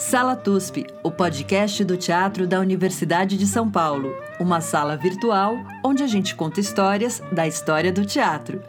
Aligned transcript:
Sala 0.00 0.34
TUSP, 0.34 0.86
o 1.04 1.10
podcast 1.10 1.84
do 1.84 1.94
teatro 1.94 2.46
da 2.46 2.58
Universidade 2.58 3.36
de 3.36 3.46
São 3.46 3.70
Paulo. 3.70 4.16
Uma 4.40 4.62
sala 4.62 4.96
virtual 4.96 5.56
onde 5.84 6.02
a 6.02 6.06
gente 6.06 6.34
conta 6.34 6.58
histórias 6.58 7.20
da 7.30 7.46
história 7.46 7.92
do 7.92 8.06
teatro. 8.06 8.62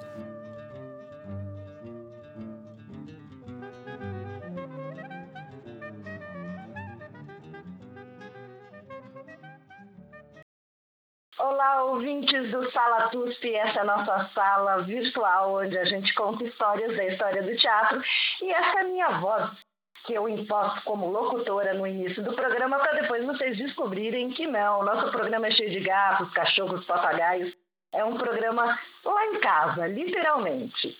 Olá, 11.39 11.85
ouvintes 11.85 12.51
do 12.51 12.69
Sala 12.71 13.07
TUSP, 13.07 13.55
essa 13.55 13.79
é 13.79 13.81
a 13.81 13.85
nossa 13.85 14.29
sala 14.35 14.83
virtual 14.83 15.63
onde 15.63 15.77
a 15.77 15.85
gente 15.85 16.13
conta 16.13 16.43
histórias 16.43 16.95
da 16.97 17.05
história 17.05 17.41
do 17.41 17.55
teatro 17.55 18.03
e 18.41 18.51
essa 18.51 18.79
é 18.79 18.81
a 18.81 18.83
minha 18.83 19.09
voz 19.21 19.70
que 20.05 20.13
eu 20.13 20.27
imposto 20.27 20.81
como 20.83 21.07
locutora 21.07 21.73
no 21.73 21.85
início 21.85 22.23
do 22.23 22.33
programa 22.33 22.79
para 22.79 23.01
depois 23.01 23.25
vocês 23.25 23.57
descobrirem 23.57 24.31
que 24.31 24.47
não. 24.47 24.83
Nosso 24.83 25.11
programa 25.11 25.47
é 25.47 25.51
cheio 25.51 25.69
de 25.69 25.79
gatos, 25.81 26.31
cachorros, 26.33 26.85
papagaios. 26.85 27.53
É 27.93 28.03
um 28.03 28.17
programa 28.17 28.79
lá 29.03 29.25
em 29.27 29.39
casa, 29.39 29.87
literalmente. 29.87 30.97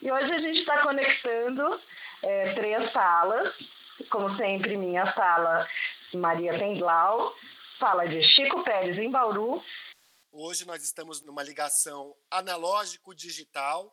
E 0.00 0.10
hoje 0.10 0.32
a 0.32 0.38
gente 0.38 0.60
está 0.60 0.82
conectando 0.82 1.80
é, 2.22 2.54
três 2.54 2.92
salas. 2.92 3.54
Como 4.10 4.34
sempre, 4.36 4.76
minha 4.76 5.12
sala 5.12 5.66
Maria 6.14 6.58
Tendlau, 6.58 7.34
sala 7.78 8.06
de 8.06 8.22
Chico 8.22 8.62
Pérez 8.64 8.98
em 8.98 9.10
Bauru. 9.10 9.62
Hoje 10.32 10.66
nós 10.66 10.82
estamos 10.82 11.20
numa 11.22 11.42
ligação 11.42 12.14
analógico-digital, 12.30 13.92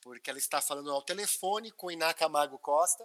porque 0.00 0.30
ela 0.30 0.38
está 0.38 0.60
falando 0.60 0.90
ao 0.90 1.02
telefone 1.02 1.70
com 1.72 1.90
Iná 1.90 2.14
Camargo 2.14 2.58
Costa 2.58 3.04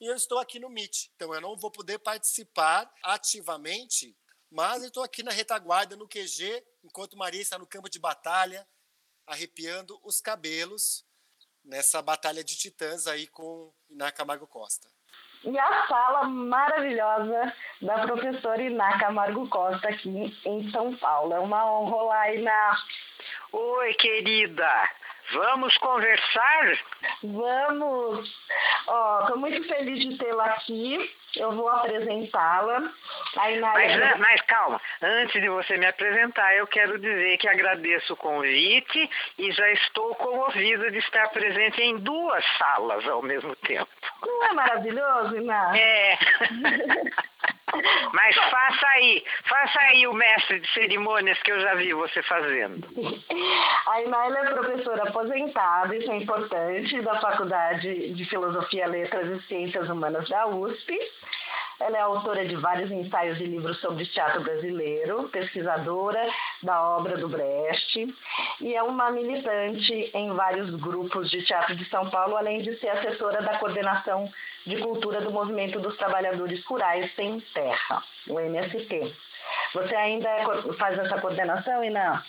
e 0.00 0.06
eu 0.06 0.14
estou 0.14 0.38
aqui 0.38 0.58
no 0.58 0.68
Meet. 0.68 1.08
Então 1.14 1.34
eu 1.34 1.40
não 1.40 1.56
vou 1.56 1.70
poder 1.70 1.98
participar 1.98 2.90
ativamente, 3.02 4.16
mas 4.50 4.82
eu 4.82 4.88
estou 4.88 5.02
aqui 5.02 5.22
na 5.22 5.30
retaguarda, 5.30 5.96
no 5.96 6.08
QG, 6.08 6.62
enquanto 6.84 7.16
Maria 7.16 7.40
está 7.40 7.58
no 7.58 7.66
campo 7.66 7.88
de 7.88 7.98
batalha, 7.98 8.66
arrepiando 9.26 9.98
os 10.02 10.20
cabelos 10.20 11.04
nessa 11.64 12.00
batalha 12.00 12.44
de 12.44 12.56
titãs 12.56 13.06
aí 13.06 13.26
com 13.26 13.72
Iná 13.90 14.12
Camargo 14.12 14.46
Costa. 14.46 14.88
E 15.44 15.58
a 15.58 15.86
sala 15.86 16.24
maravilhosa 16.24 17.52
da 17.82 18.06
professora 18.06 18.62
Iná 18.62 18.98
Camargo 18.98 19.48
Costa 19.48 19.88
aqui 19.88 20.08
em 20.44 20.70
São 20.70 20.96
Paulo. 20.96 21.32
É 21.32 21.38
uma 21.38 21.70
honra. 21.70 21.96
Olá, 21.96 22.34
Iná. 22.34 22.76
Oi, 23.52 23.94
querida. 23.94 24.90
Vamos 25.32 25.76
conversar? 25.78 26.84
Vamos! 27.22 28.28
Estou 28.86 29.36
muito 29.38 29.66
feliz 29.66 29.98
de 30.00 30.16
tê-la 30.16 30.44
aqui. 30.44 31.10
Eu 31.34 31.52
vou 31.52 31.68
apresentá-la. 31.68 32.92
Mas, 33.34 33.60
mas 34.18 34.40
calma, 34.42 34.80
antes 35.02 35.40
de 35.40 35.48
você 35.48 35.76
me 35.76 35.86
apresentar, 35.86 36.54
eu 36.56 36.66
quero 36.66 36.98
dizer 36.98 37.36
que 37.38 37.48
agradeço 37.48 38.14
o 38.14 38.16
convite 38.16 39.10
e 39.38 39.50
já 39.52 39.70
estou 39.72 40.14
comovida 40.14 40.90
de 40.90 40.98
estar 40.98 41.28
presente 41.30 41.82
em 41.82 41.98
duas 41.98 42.44
salas 42.58 43.06
ao 43.08 43.22
mesmo 43.22 43.54
tempo. 43.56 43.88
Não 44.22 44.44
é 44.44 44.52
maravilhoso, 44.52 45.36
Iná? 45.36 45.76
É. 45.76 46.18
Mas 48.12 48.36
faça 48.36 48.86
aí, 48.94 49.24
faça 49.44 49.78
aí 49.80 50.06
o 50.06 50.12
mestre 50.12 50.60
de 50.60 50.72
cerimônias 50.72 51.40
que 51.42 51.50
eu 51.50 51.60
já 51.60 51.74
vi 51.74 51.92
você 51.92 52.22
fazendo. 52.22 52.86
A 53.88 54.02
Inália 54.02 54.38
é 54.38 54.50
professora 54.50 55.02
aposentada, 55.02 55.96
isso 55.96 56.10
é 56.10 56.16
importante, 56.16 57.02
da 57.02 57.20
Faculdade 57.20 58.12
de 58.12 58.24
Filosofia, 58.26 58.86
Letras 58.86 59.28
e 59.28 59.46
Ciências 59.48 59.88
Humanas 59.88 60.28
da 60.28 60.46
USP. 60.46 60.96
Ela 61.78 61.98
é 61.98 62.00
autora 62.00 62.46
de 62.46 62.56
vários 62.56 62.90
ensaios 62.90 63.38
e 63.38 63.44
livros 63.44 63.78
sobre 63.80 64.06
teatro 64.06 64.42
brasileiro, 64.42 65.28
pesquisadora 65.28 66.26
da 66.62 66.80
obra 66.96 67.18
do 67.18 67.28
Brecht 67.28 68.14
e 68.62 68.74
é 68.74 68.82
uma 68.82 69.10
militante 69.10 70.10
em 70.14 70.32
vários 70.32 70.74
grupos 70.76 71.30
de 71.30 71.44
teatro 71.44 71.76
de 71.76 71.84
São 71.90 72.08
Paulo, 72.08 72.36
além 72.36 72.62
de 72.62 72.78
ser 72.78 72.88
assessora 72.88 73.42
da 73.42 73.58
coordenação 73.58 74.32
de 74.66 74.76
cultura 74.78 75.20
do 75.20 75.30
Movimento 75.30 75.78
dos 75.80 75.96
Trabalhadores 75.96 76.64
Rurais 76.64 77.14
Sem 77.14 77.40
Terra, 77.54 78.02
o 78.28 78.40
MST. 78.40 79.14
Você 79.74 79.94
ainda 79.94 80.28
faz 80.78 80.98
essa 80.98 81.20
coordenação, 81.20 81.84
Iná? 81.84 82.22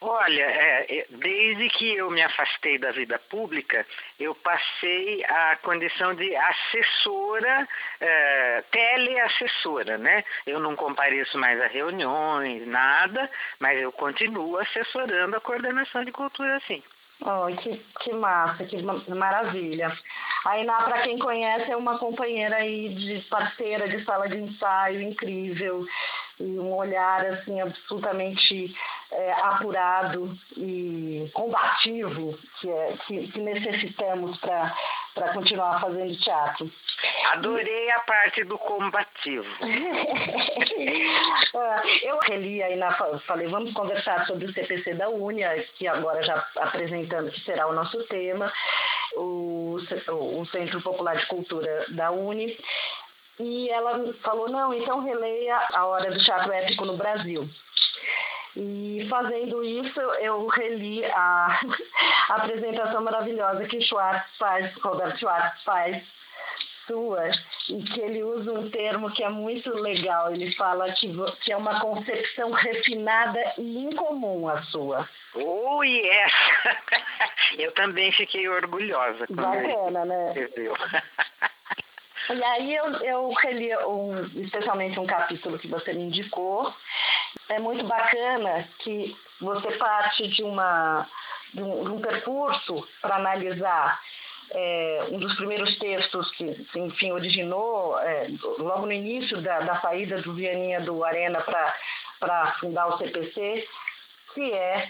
Olha, 0.00 0.42
é, 0.42 1.06
desde 1.10 1.68
que 1.70 1.96
eu 1.96 2.10
me 2.10 2.22
afastei 2.22 2.78
da 2.78 2.90
vida 2.92 3.18
pública, 3.30 3.86
eu 4.18 4.34
passei 4.34 5.24
a 5.24 5.56
condição 5.62 6.14
de 6.14 6.34
assessora, 6.34 7.68
é, 8.00 8.64
teleassessora, 8.70 9.98
né? 9.98 10.24
Eu 10.46 10.60
não 10.60 10.76
compareço 10.76 11.38
mais 11.38 11.60
a 11.60 11.66
reuniões, 11.66 12.66
nada, 12.66 13.30
mas 13.58 13.80
eu 13.80 13.92
continuo 13.92 14.58
assessorando 14.58 15.36
a 15.36 15.40
coordenação 15.40 16.04
de 16.04 16.12
cultura, 16.12 16.60
sim. 16.66 16.82
Oh, 17.20 17.46
que, 17.56 17.78
que 18.00 18.12
massa, 18.12 18.64
que 18.64 18.82
maravilha. 18.82 19.96
A 20.44 20.58
Iná, 20.58 20.82
para 20.82 21.02
quem 21.02 21.18
conhece, 21.18 21.70
é 21.70 21.76
uma 21.76 21.98
companheira 21.98 22.56
aí 22.56 22.90
de 22.90 23.20
parceira 23.30 23.88
de 23.88 24.04
sala 24.04 24.28
de 24.28 24.36
ensaio 24.36 25.00
incrível 25.00 25.86
e 26.38 26.58
um 26.58 26.74
olhar 26.74 27.24
assim 27.26 27.60
absolutamente 27.60 28.74
é, 29.10 29.32
apurado 29.32 30.36
e 30.56 31.30
combativo 31.32 32.36
que, 32.60 32.68
é, 32.68 32.96
que, 33.06 33.28
que 33.28 33.40
necessitamos 33.40 34.36
para 34.38 34.76
continuar 35.32 35.80
fazendo 35.80 36.16
teatro. 36.18 36.70
Adorei 37.32 37.90
a 37.90 38.00
parte 38.00 38.44
do 38.44 38.58
combativo. 38.58 39.46
Eu 42.02 42.18
reli 42.20 42.62
aí 42.62 42.76
na 42.76 42.92
falei, 42.92 43.48
vamos 43.48 43.72
conversar 43.72 44.26
sobre 44.26 44.46
o 44.46 44.52
CPC 44.52 44.94
da 44.94 45.08
Unia, 45.08 45.64
que 45.76 45.86
agora 45.86 46.22
já 46.22 46.44
apresentando 46.56 47.30
que 47.30 47.40
será 47.40 47.68
o 47.68 47.72
nosso 47.72 48.02
tema, 48.04 48.52
o, 49.16 49.78
o 50.10 50.46
Centro 50.46 50.80
Popular 50.80 51.16
de 51.16 51.26
Cultura 51.26 51.86
da 51.90 52.10
Uni. 52.10 52.56
E 53.38 53.68
ela 53.70 54.12
falou, 54.22 54.48
não, 54.48 54.72
então 54.72 55.00
releia 55.00 55.58
A 55.72 55.86
Hora 55.86 56.10
do 56.10 56.24
Teatro 56.24 56.52
Épico 56.52 56.84
no 56.84 56.96
Brasil. 56.96 57.48
E 58.56 59.06
fazendo 59.10 59.64
isso, 59.64 60.00
eu 60.00 60.46
reli 60.46 61.04
a, 61.04 61.60
a 62.28 62.34
apresentação 62.36 63.02
maravilhosa 63.02 63.66
que 63.66 63.80
Schwartz 63.80 64.36
faz, 64.38 64.72
Roberto 64.76 65.18
Schwartz 65.18 65.62
faz, 65.64 66.02
sua, 66.86 67.30
e 67.68 67.82
que 67.82 68.00
ele 68.00 68.22
usa 68.22 68.52
um 68.52 68.70
termo 68.70 69.10
que 69.10 69.24
é 69.24 69.28
muito 69.28 69.70
legal. 69.74 70.32
Ele 70.32 70.54
fala 70.54 70.92
que, 70.92 71.12
que 71.42 71.52
é 71.52 71.56
uma 71.56 71.80
concepção 71.80 72.52
refinada 72.52 73.54
e 73.58 73.84
incomum 73.84 74.48
a 74.48 74.62
sua. 74.64 75.08
Oh, 75.34 75.82
yes! 75.82 76.32
Eu 77.58 77.72
também 77.72 78.12
fiquei 78.12 78.48
orgulhosa. 78.48 79.26
Bacana, 79.30 80.04
né? 80.04 80.34
E 82.30 82.42
aí 82.42 82.74
eu, 82.74 82.86
eu 83.02 83.32
reli 83.32 83.76
um, 83.78 84.24
especialmente 84.42 84.98
um 84.98 85.06
capítulo 85.06 85.58
que 85.58 85.68
você 85.68 85.92
me 85.92 86.04
indicou. 86.04 86.72
É 87.48 87.58
muito 87.58 87.86
bacana 87.86 88.68
que 88.78 89.16
você 89.40 89.72
parte 89.72 90.28
de, 90.28 90.42
uma, 90.42 91.06
de, 91.52 91.62
um, 91.62 91.84
de 91.84 91.90
um 91.90 92.00
percurso 92.00 92.88
para 93.02 93.16
analisar 93.16 94.00
é, 94.50 95.06
um 95.10 95.18
dos 95.18 95.34
primeiros 95.34 95.76
textos 95.78 96.30
que, 96.32 96.44
enfim, 96.76 97.12
originou 97.12 97.98
é, 98.00 98.28
logo 98.58 98.86
no 98.86 98.92
início 98.92 99.40
da, 99.42 99.60
da 99.60 99.80
saída 99.80 100.22
do 100.22 100.34
Vianinha 100.34 100.80
do 100.80 101.04
Arena 101.04 101.44
para 102.20 102.52
fundar 102.60 102.86
o 102.86 102.98
CPC, 102.98 103.66
que 104.34 104.52
é 104.52 104.88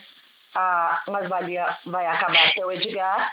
a 0.54 1.02
Mais 1.08 1.28
Valia 1.28 1.78
Vai 1.84 2.06
Acabar 2.06 2.52
Seu 2.52 2.70
Edgar, 2.70 3.32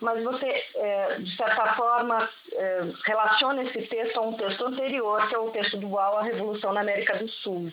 mas 0.00 0.22
você, 0.22 0.64
é, 0.74 1.16
de 1.18 1.36
certa 1.36 1.74
forma, 1.74 2.28
é, 2.52 2.80
relaciona 3.04 3.62
esse 3.64 3.82
texto 3.88 4.16
a 4.18 4.22
um 4.22 4.34
texto 4.34 4.64
anterior, 4.66 5.28
que 5.28 5.34
é 5.34 5.38
o 5.38 5.50
texto 5.50 5.76
do 5.76 5.88
UAU, 5.88 6.18
A 6.18 6.22
Revolução 6.22 6.72
na 6.72 6.80
América 6.80 7.16
do 7.16 7.28
Sul. 7.28 7.72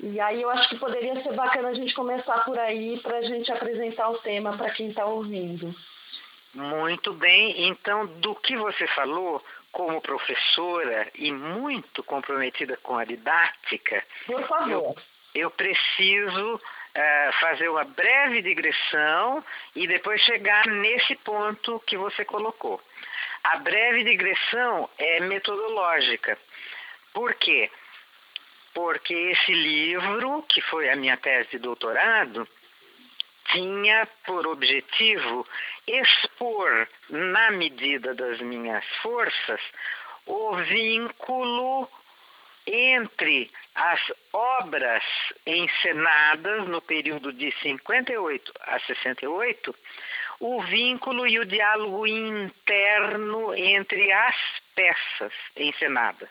E 0.00 0.18
aí 0.20 0.42
eu 0.42 0.50
acho 0.50 0.68
que 0.68 0.78
poderia 0.78 1.22
ser 1.22 1.32
bacana 1.32 1.68
a 1.68 1.74
gente 1.74 1.94
começar 1.94 2.44
por 2.44 2.58
aí 2.58 2.98
para 3.00 3.18
a 3.18 3.22
gente 3.22 3.52
apresentar 3.52 4.08
o 4.10 4.18
tema 4.18 4.56
para 4.56 4.70
quem 4.70 4.88
está 4.88 5.04
ouvindo. 5.06 5.74
Muito 6.52 7.12
bem. 7.14 7.68
Então, 7.68 8.06
do 8.06 8.34
que 8.34 8.56
você 8.56 8.86
falou, 8.88 9.42
como 9.70 10.02
professora 10.02 11.10
e 11.14 11.32
muito 11.32 12.02
comprometida 12.04 12.76
com 12.82 12.96
a 12.96 13.04
didática, 13.04 14.04
Por 14.26 14.46
favor. 14.46 14.68
Eu, 14.70 14.96
eu 15.34 15.50
preciso 15.50 16.60
uh, 16.96 17.32
fazer 17.40 17.68
uma 17.68 17.84
breve 17.84 18.42
digressão 18.42 19.44
e 19.74 19.86
depois 19.86 20.20
chegar 20.22 20.66
nesse 20.66 21.16
ponto 21.16 21.82
que 21.86 21.96
você 21.96 22.24
colocou. 22.24 22.80
A 23.44 23.56
breve 23.56 24.04
digressão 24.04 24.88
é 24.98 25.20
metodológica. 25.20 26.38
Por 27.12 27.34
quê? 27.34 27.70
Porque 28.74 29.12
esse 29.12 29.52
livro, 29.52 30.42
que 30.48 30.60
foi 30.62 30.88
a 30.88 30.96
minha 30.96 31.16
tese 31.16 31.50
de 31.50 31.58
doutorado, 31.58 32.48
tinha 33.50 34.06
por 34.24 34.46
objetivo 34.46 35.46
expor, 35.86 36.88
na 37.10 37.50
medida 37.50 38.14
das 38.14 38.40
minhas 38.40 38.84
forças, 39.02 39.60
o 40.26 40.56
vínculo 40.56 41.88
entre 42.66 43.50
as 43.74 44.00
obras 44.32 45.02
encenadas 45.46 46.68
no 46.68 46.80
período 46.82 47.32
de 47.32 47.50
58 47.62 48.52
a 48.60 48.78
68, 48.80 49.74
o 50.40 50.62
vínculo 50.62 51.26
e 51.26 51.38
o 51.38 51.46
diálogo 51.46 52.06
interno 52.06 53.54
entre 53.54 54.12
as 54.12 54.36
peças 54.74 55.32
encenadas. 55.56 56.28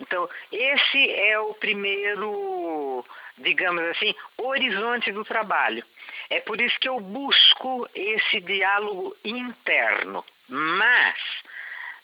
Então, 0.00 0.28
esse 0.50 1.10
é 1.12 1.38
o 1.38 1.54
primeiro, 1.54 3.04
digamos 3.38 3.82
assim, 3.84 4.14
horizonte 4.36 5.12
do 5.12 5.24
trabalho. 5.24 5.84
É 6.28 6.40
por 6.40 6.60
isso 6.60 6.78
que 6.80 6.88
eu 6.88 6.98
busco 6.98 7.88
esse 7.94 8.40
diálogo 8.40 9.16
interno. 9.24 10.24
Mas, 10.48 11.16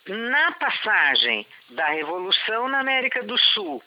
na 0.06 0.52
passagem 0.52 1.46
da 1.70 1.88
Revolução 1.88 2.69
na 2.69 2.81
América 2.81 3.22
do 3.25 3.37
Sul 3.37 3.82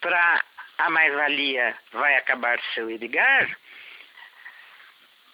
para 0.00 0.44
a 0.78 0.90
mais-valia 0.90 1.76
vai 1.92 2.16
acabar 2.16 2.60
seu 2.74 2.90
Edgar, 2.90 3.56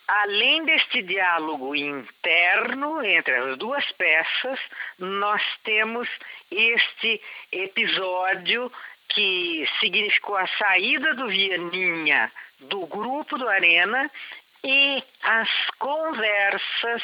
além 0.06 0.64
deste 0.64 1.02
diálogo 1.02 1.74
interno 1.74 3.04
entre 3.04 3.34
as 3.34 3.58
duas 3.58 3.90
peças, 3.92 4.58
nós 4.98 5.42
temos 5.64 6.08
este 6.50 7.20
episódio 7.50 8.70
que 9.08 9.68
significou 9.80 10.36
a 10.36 10.46
saída 10.46 11.14
do 11.14 11.28
Vianinha 11.28 12.32
do 12.60 12.86
grupo 12.86 13.36
do 13.36 13.48
Arena 13.48 14.10
e 14.64 15.02
as 15.22 15.48
conversas 15.78 17.02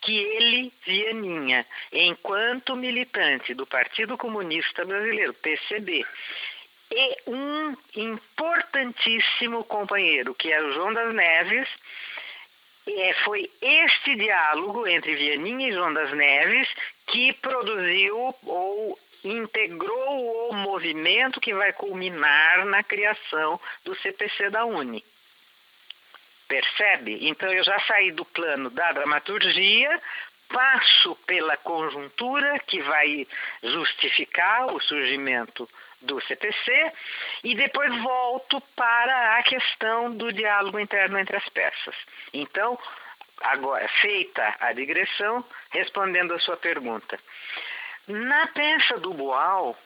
que 0.00 0.16
ele, 0.16 0.72
Vianinha, 0.86 1.66
enquanto 1.92 2.76
militante 2.76 3.52
do 3.54 3.66
Partido 3.66 4.16
Comunista 4.16 4.84
Brasileiro, 4.84 5.34
PCB, 5.34 6.06
e 6.90 7.16
um 7.26 7.76
importantíssimo 7.96 9.64
companheiro, 9.64 10.34
que 10.34 10.52
é 10.52 10.60
o 10.60 10.72
João 10.72 10.92
das 10.92 11.14
Neves, 11.14 11.68
é, 12.88 13.14
foi 13.24 13.50
este 13.60 14.16
diálogo 14.16 14.86
entre 14.86 15.14
Vianinha 15.14 15.68
e 15.68 15.72
João 15.72 15.92
das 15.92 16.12
Neves 16.12 16.68
que 17.06 17.32
produziu 17.34 18.34
ou 18.44 18.98
integrou 19.22 20.50
o 20.50 20.54
movimento 20.54 21.40
que 21.40 21.54
vai 21.54 21.72
culminar 21.74 22.64
na 22.64 22.82
criação 22.82 23.60
do 23.84 23.94
CPC 23.96 24.50
da 24.50 24.64
Uni. 24.64 25.04
Percebe? 26.48 27.28
Então 27.28 27.52
eu 27.52 27.62
já 27.62 27.78
saí 27.80 28.10
do 28.12 28.24
plano 28.24 28.70
da 28.70 28.92
dramaturgia, 28.92 30.02
passo 30.48 31.14
pela 31.26 31.56
conjuntura 31.58 32.58
que 32.60 32.80
vai 32.82 33.26
justificar 33.62 34.74
o 34.74 34.80
surgimento 34.80 35.68
do 36.02 36.20
CPC 36.22 36.92
e 37.44 37.54
depois 37.54 37.94
volto 38.02 38.60
para 38.74 39.38
a 39.38 39.42
questão 39.42 40.16
do 40.16 40.32
diálogo 40.32 40.78
interno 40.78 41.18
entre 41.18 41.36
as 41.36 41.48
peças. 41.50 41.94
Então, 42.32 42.78
agora 43.40 43.86
feita 44.00 44.56
a 44.60 44.72
digressão, 44.72 45.44
respondendo 45.70 46.34
a 46.34 46.40
sua 46.40 46.56
pergunta. 46.56 47.18
Na 48.06 48.46
peça 48.48 48.98
do 48.98 49.12
Boal, 49.14 49.76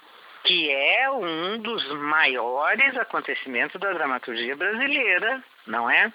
que 0.44 0.70
é 0.70 1.11
um 1.11 1.58
dos 1.58 1.87
maiores 1.93 2.96
acontecimentos 2.96 3.81
da 3.81 3.93
dramaturgia 3.93 4.55
brasileira, 4.56 5.43
não 5.67 5.90
é? 5.90 6.12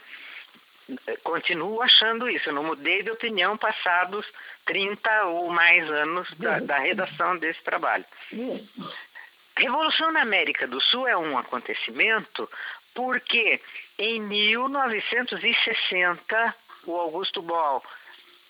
Continuo 1.23 1.81
achando 1.83 2.27
isso, 2.27 2.49
eu 2.49 2.53
não 2.53 2.63
mudei 2.63 3.03
de 3.03 3.11
opinião 3.11 3.55
passados 3.57 4.25
30 4.65 5.25
ou 5.25 5.49
mais 5.51 5.89
anos 5.89 6.31
da, 6.35 6.59
da 6.59 6.79
redação 6.79 7.37
desse 7.37 7.61
trabalho. 7.63 8.05
Revolução 9.59 10.11
na 10.13 10.21
América 10.21 10.65
do 10.67 10.79
Sul 10.79 11.05
é 11.07 11.17
um 11.17 11.35
acontecimento 11.37 12.49
porque 12.95 13.61
em 13.97 14.21
1960 14.21 16.55
o 16.85 16.95
Augusto 16.95 17.41
Boal 17.41 17.83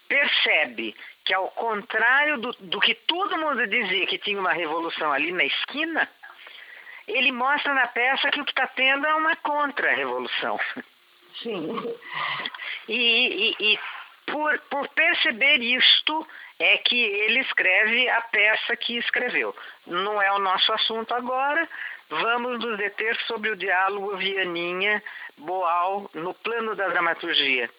percebe 0.07 0.95
que 1.25 1.33
ao 1.33 1.49
contrário 1.49 2.39
do, 2.39 2.51
do 2.59 2.79
que 2.79 2.93
todo 2.93 3.39
mundo 3.39 3.65
dizia 3.65 4.05
que 4.05 4.19
tinha 4.19 4.39
uma 4.39 4.53
revolução 4.53 5.11
ali 5.11 5.31
na 5.31 5.45
esquina, 5.45 6.07
ele 7.07 7.31
mostra 7.31 7.73
na 7.73 7.87
peça 7.87 8.29
que 8.29 8.41
o 8.41 8.45
que 8.45 8.51
está 8.51 8.67
tendo 8.67 9.07
é 9.07 9.15
uma 9.15 9.35
contra-revolução. 9.37 10.59
Sim. 11.41 11.69
E, 12.87 12.95
e, 12.95 13.55
e 13.59 13.79
por, 14.25 14.57
por 14.61 14.87
perceber 14.89 15.61
isto, 15.61 16.27
é 16.59 16.77
que 16.77 17.01
ele 17.01 17.39
escreve 17.39 18.09
a 18.09 18.21
peça 18.21 18.75
que 18.75 18.97
escreveu. 18.97 19.55
Não 19.87 20.21
é 20.21 20.31
o 20.33 20.39
nosso 20.39 20.71
assunto 20.73 21.13
agora. 21.13 21.67
Vamos 22.09 22.59
nos 22.59 22.77
deter 22.77 23.15
sobre 23.27 23.51
o 23.51 23.55
diálogo 23.55 24.17
Vianinha-Boal 24.17 26.09
no 26.13 26.33
plano 26.33 26.75
da 26.75 26.89
dramaturgia. 26.89 27.69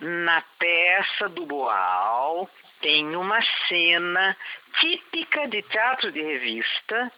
Na 0.00 0.42
peça 0.58 1.28
do 1.30 1.46
Boal 1.46 2.48
tem 2.80 3.16
uma 3.16 3.40
cena 3.68 4.36
típica 4.80 5.48
de 5.48 5.62
teatro 5.62 6.12
de 6.12 6.22
revista, 6.22 7.10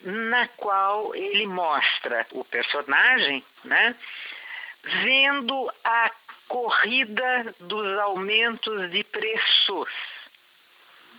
na 0.00 0.48
qual 0.48 1.14
ele 1.14 1.46
mostra 1.46 2.26
o 2.32 2.44
personagem, 2.44 3.44
né, 3.64 3.94
vendo 4.82 5.72
a 5.84 6.10
corrida 6.48 7.54
dos 7.60 7.98
aumentos 8.00 8.90
de 8.90 9.04
preços. 9.04 9.88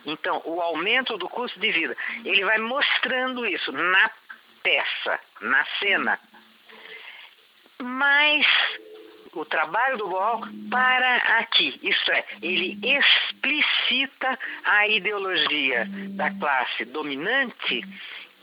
Então, 0.06 0.42
o 0.46 0.62
aumento 0.62 1.18
do 1.18 1.28
custo 1.28 1.60
de 1.60 1.72
vida, 1.72 1.96
ele 2.24 2.44
vai 2.46 2.58
mostrando 2.58 3.46
isso 3.46 3.72
na 3.72 4.10
peça, 4.64 5.20
na 5.42 5.66
cena. 5.80 6.20
Mas 7.80 8.46
o 9.34 9.46
trabalho 9.46 9.98
do 9.98 10.08
Boal 10.08 10.42
para 10.70 11.16
aqui, 11.40 11.80
isso 11.84 12.12
é, 12.12 12.26
ele 12.42 12.80
explicita 12.82 14.40
a 14.64 14.88
ideologia 14.88 15.88
da 16.12 16.32
classe 16.32 16.86
dominante 16.86 17.82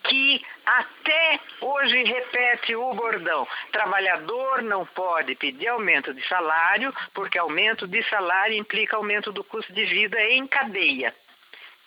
que 0.05 0.45
até 0.65 1.41
hoje 1.61 2.05
repete 2.05 2.75
o 2.77 2.95
bordão: 2.95 3.47
trabalhador 3.73 4.63
não 4.63 4.87
pode 4.87 5.35
pedir 5.35 5.69
aumento 5.69 6.13
de 6.15 6.27
salário, 6.29 6.95
porque 7.13 7.39
aumento 7.39 7.87
de 7.87 8.03
salário 8.09 8.57
implica 8.57 8.97
aumento 8.97 9.33
do 9.33 9.43
custo 9.45 9.73
de 9.73 9.85
vida 9.85 10.21
em 10.23 10.47
cadeia. 10.47 11.15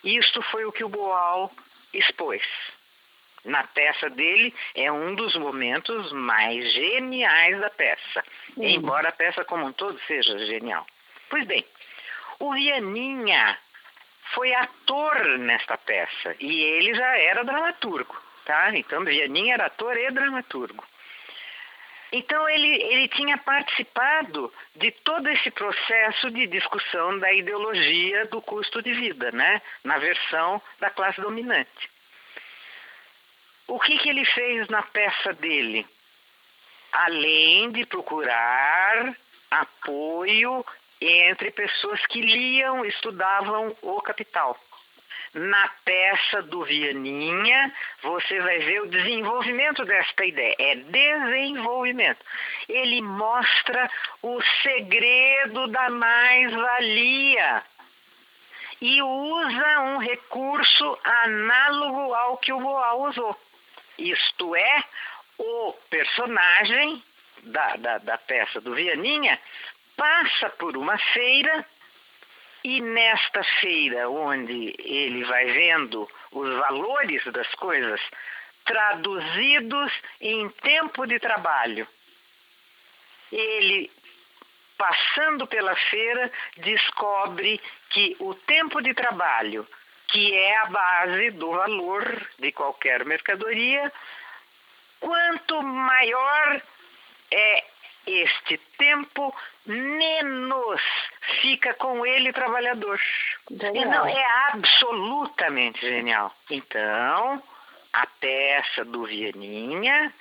Isto 0.04 0.42
foi 0.42 0.64
o 0.64 0.72
que 0.72 0.84
o 0.84 0.88
Boal 0.88 1.50
expôs. 1.92 2.42
Na 3.44 3.64
peça 3.64 4.10
dele, 4.10 4.54
é 4.74 4.90
um 4.90 5.14
dos 5.14 5.34
momentos 5.36 6.12
mais 6.12 6.72
geniais 6.72 7.58
da 7.60 7.70
peça, 7.70 8.24
uhum. 8.56 8.64
embora 8.64 9.08
a 9.08 9.12
peça 9.12 9.44
como 9.44 9.64
um 9.64 9.72
todo 9.72 9.98
seja 10.06 10.38
genial. 10.46 10.86
Pois 11.30 11.46
bem, 11.46 11.64
o 12.40 12.52
Vianinha 12.52 13.58
foi 14.34 14.54
ator 14.54 15.38
nesta 15.38 15.76
peça 15.78 16.36
e 16.40 16.60
ele 16.60 16.94
já 16.94 17.18
era 17.18 17.44
dramaturgo, 17.44 18.16
tá? 18.44 18.76
Então 18.76 19.04
Vianinha 19.04 19.54
era 19.54 19.66
ator 19.66 19.96
e 19.96 20.10
dramaturgo. 20.10 20.84
Então 22.10 22.48
ele, 22.48 22.82
ele 22.84 23.08
tinha 23.08 23.36
participado 23.36 24.52
de 24.76 24.90
todo 24.90 25.28
esse 25.28 25.50
processo 25.50 26.30
de 26.30 26.46
discussão 26.46 27.18
da 27.18 27.32
ideologia 27.32 28.26
do 28.26 28.40
custo 28.40 28.82
de 28.82 28.92
vida, 28.94 29.30
né? 29.30 29.60
Na 29.84 29.98
versão 29.98 30.60
da 30.80 30.88
classe 30.90 31.20
dominante. 31.20 31.90
O 33.66 33.78
que, 33.78 33.98
que 33.98 34.08
ele 34.08 34.24
fez 34.24 34.66
na 34.68 34.82
peça 34.82 35.34
dele? 35.34 35.86
Além 36.92 37.70
de 37.72 37.84
procurar 37.84 39.14
apoio 39.50 40.64
entre 41.00 41.50
pessoas 41.50 42.04
que 42.06 42.20
liam, 42.20 42.84
estudavam 42.84 43.76
o 43.82 44.00
Capital. 44.00 44.58
Na 45.34 45.68
peça 45.84 46.42
do 46.42 46.64
Vianinha, 46.64 47.72
você 48.02 48.40
vai 48.40 48.58
ver 48.60 48.82
o 48.82 48.88
desenvolvimento 48.88 49.84
desta 49.84 50.24
ideia. 50.24 50.56
É 50.58 50.74
desenvolvimento. 50.76 52.24
Ele 52.68 53.02
mostra 53.02 53.90
o 54.22 54.40
segredo 54.62 55.66
da 55.68 55.90
mais-valia 55.90 57.62
e 58.80 59.02
usa 59.02 59.80
um 59.80 59.98
recurso 59.98 60.98
análogo 61.04 62.14
ao 62.14 62.38
que 62.38 62.52
o 62.52 62.60
Boal 62.60 63.02
usou. 63.02 63.36
Isto 63.98 64.56
é, 64.56 64.84
o 65.36 65.72
personagem 65.90 67.02
da, 67.42 67.76
da, 67.76 67.98
da 67.98 68.18
peça 68.18 68.60
do 68.60 68.74
Vianinha 68.74 69.38
passa 69.98 70.48
por 70.50 70.78
uma 70.78 70.96
feira 70.96 71.66
e 72.64 72.80
nesta 72.80 73.44
feira, 73.60 74.08
onde 74.08 74.74
ele 74.78 75.24
vai 75.24 75.44
vendo 75.52 76.08
os 76.32 76.48
valores 76.56 77.22
das 77.26 77.52
coisas 77.56 78.00
traduzidos 78.64 79.92
em 80.20 80.48
tempo 80.48 81.06
de 81.06 81.18
trabalho, 81.18 81.86
ele, 83.30 83.90
passando 84.76 85.46
pela 85.46 85.76
feira, 85.76 86.32
descobre 86.56 87.60
que 87.90 88.16
o 88.18 88.34
tempo 88.34 88.80
de 88.80 88.94
trabalho 88.94 89.68
que 90.08 90.34
é 90.34 90.58
a 90.58 90.66
base 90.66 91.30
do 91.32 91.50
valor 91.50 92.28
de 92.38 92.50
qualquer 92.52 93.04
mercadoria. 93.04 93.92
Quanto 95.00 95.62
maior 95.62 96.62
é 97.30 97.64
este 98.06 98.58
tempo, 98.78 99.34
menos 99.66 100.80
fica 101.42 101.74
com 101.74 102.04
ele 102.06 102.32
trabalhador. 102.32 102.98
Não, 103.50 104.06
é 104.06 104.26
absolutamente 104.52 105.80
genial. 105.80 106.34
Então, 106.50 107.42
a 107.92 108.06
peça 108.20 108.84
do 108.84 109.04
Vianinha 109.04 110.12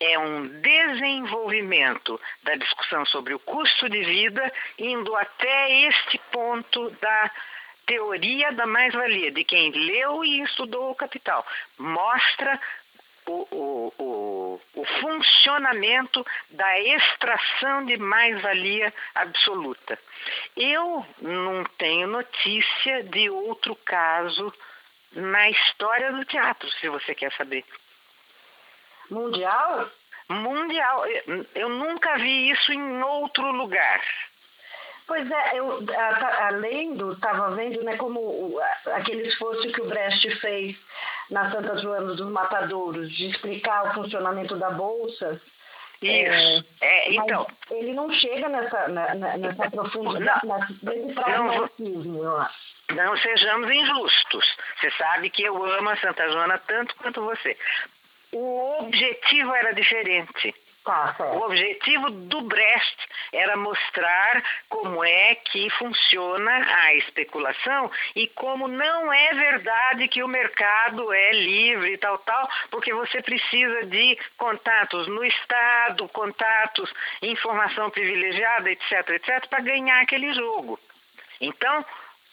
é 0.00 0.18
um 0.18 0.48
desenvolvimento 0.60 2.20
da 2.42 2.56
discussão 2.56 3.06
sobre 3.06 3.34
o 3.34 3.38
custo 3.38 3.88
de 3.88 4.02
vida, 4.02 4.52
indo 4.78 5.14
até 5.16 5.70
este 5.86 6.18
ponto 6.30 6.90
da 6.90 7.30
teoria 7.86 8.52
da 8.52 8.66
mais-valia, 8.66 9.30
de 9.30 9.44
quem 9.44 9.70
leu 9.70 10.24
e 10.24 10.40
estudou 10.42 10.90
o 10.90 10.94
Capital. 10.94 11.46
Mostra 11.78 12.60
o, 13.26 13.48
o, 13.50 13.92
o, 13.98 14.60
o 14.74 14.84
funcionamento 15.00 16.24
da 16.50 16.80
extração 16.80 17.84
de 17.86 17.96
mais-valia 17.96 18.92
absoluta. 19.14 19.98
Eu 20.56 21.06
não 21.20 21.64
tenho 21.78 22.06
notícia 22.06 23.02
de 23.04 23.30
outro 23.30 23.74
caso 23.76 24.52
na 25.12 25.48
história 25.50 26.12
do 26.12 26.24
teatro, 26.24 26.68
se 26.72 26.88
você 26.88 27.14
quer 27.14 27.32
saber. 27.32 27.64
Mundial? 29.10 29.90
Mundial. 30.28 31.04
Eu 31.54 31.68
nunca 31.68 32.16
vi 32.18 32.50
isso 32.50 32.72
em 32.72 33.02
outro 33.02 33.50
lugar. 33.52 34.02
Pois 35.06 35.30
é, 35.30 35.58
eu 35.58 35.84
além 36.48 36.94
do 36.94 37.12
estava 37.12 37.54
vendo, 37.54 37.82
né, 37.82 37.96
como 37.96 38.20
o, 38.20 38.60
aquele 38.86 39.28
esforço 39.28 39.70
que 39.70 39.82
o 39.82 39.86
Brecht 39.86 40.40
fez 40.40 40.76
na 41.30 41.50
Santa 41.50 41.76
Joana 41.78 42.14
dos 42.14 42.30
Matadouros 42.30 43.10
de 43.10 43.30
explicar 43.30 43.90
o 43.90 43.94
funcionamento 43.94 44.56
da 44.56 44.70
bolsa. 44.70 45.40
Isso. 46.02 46.66
É, 46.80 47.08
é 47.08 47.14
então. 47.14 47.46
Ele 47.70 47.94
não 47.94 48.12
chega 48.12 48.48
nessa, 48.48 48.88
na, 48.88 49.14
nessa 49.14 49.70
profundidade, 49.70 50.46
nesse 50.82 51.14
pragmatismo, 51.14 52.22
eu 52.22 52.36
acho. 52.36 52.74
Não 52.90 53.16
sejamos 53.16 53.70
injustos. 53.70 54.56
Você 54.78 54.90
sabe 54.92 55.30
que 55.30 55.42
eu 55.42 55.64
amo 55.64 55.88
a 55.88 55.96
Santa 55.96 56.28
Joana 56.30 56.58
tanto 56.58 56.94
quanto 56.96 57.22
você. 57.22 57.56
O 58.32 58.82
objetivo 58.82 59.54
era 59.54 59.72
diferente. 59.72 60.54
Tá, 60.84 61.16
o 61.18 61.46
objetivo 61.46 62.10
do 62.10 62.42
Brecht 62.42 63.08
era 63.32 63.56
mostrar 63.56 64.44
como 64.68 65.02
é 65.02 65.34
que 65.36 65.70
funciona 65.70 66.52
a 66.52 66.94
especulação 66.96 67.90
e 68.14 68.26
como 68.28 68.68
não 68.68 69.10
é 69.10 69.32
verdade 69.32 70.08
que 70.08 70.22
o 70.22 70.28
mercado 70.28 71.10
é 71.10 71.32
livre 71.32 71.94
e 71.94 71.96
tal, 71.96 72.18
tal, 72.18 72.46
porque 72.70 72.92
você 72.92 73.22
precisa 73.22 73.86
de 73.86 74.18
contatos 74.36 75.08
no 75.08 75.24
Estado, 75.24 76.06
contatos, 76.10 76.92
informação 77.22 77.88
privilegiada, 77.88 78.70
etc, 78.70 79.08
etc, 79.08 79.48
para 79.48 79.60
ganhar 79.62 80.02
aquele 80.02 80.34
jogo. 80.34 80.78
Então, 81.40 81.82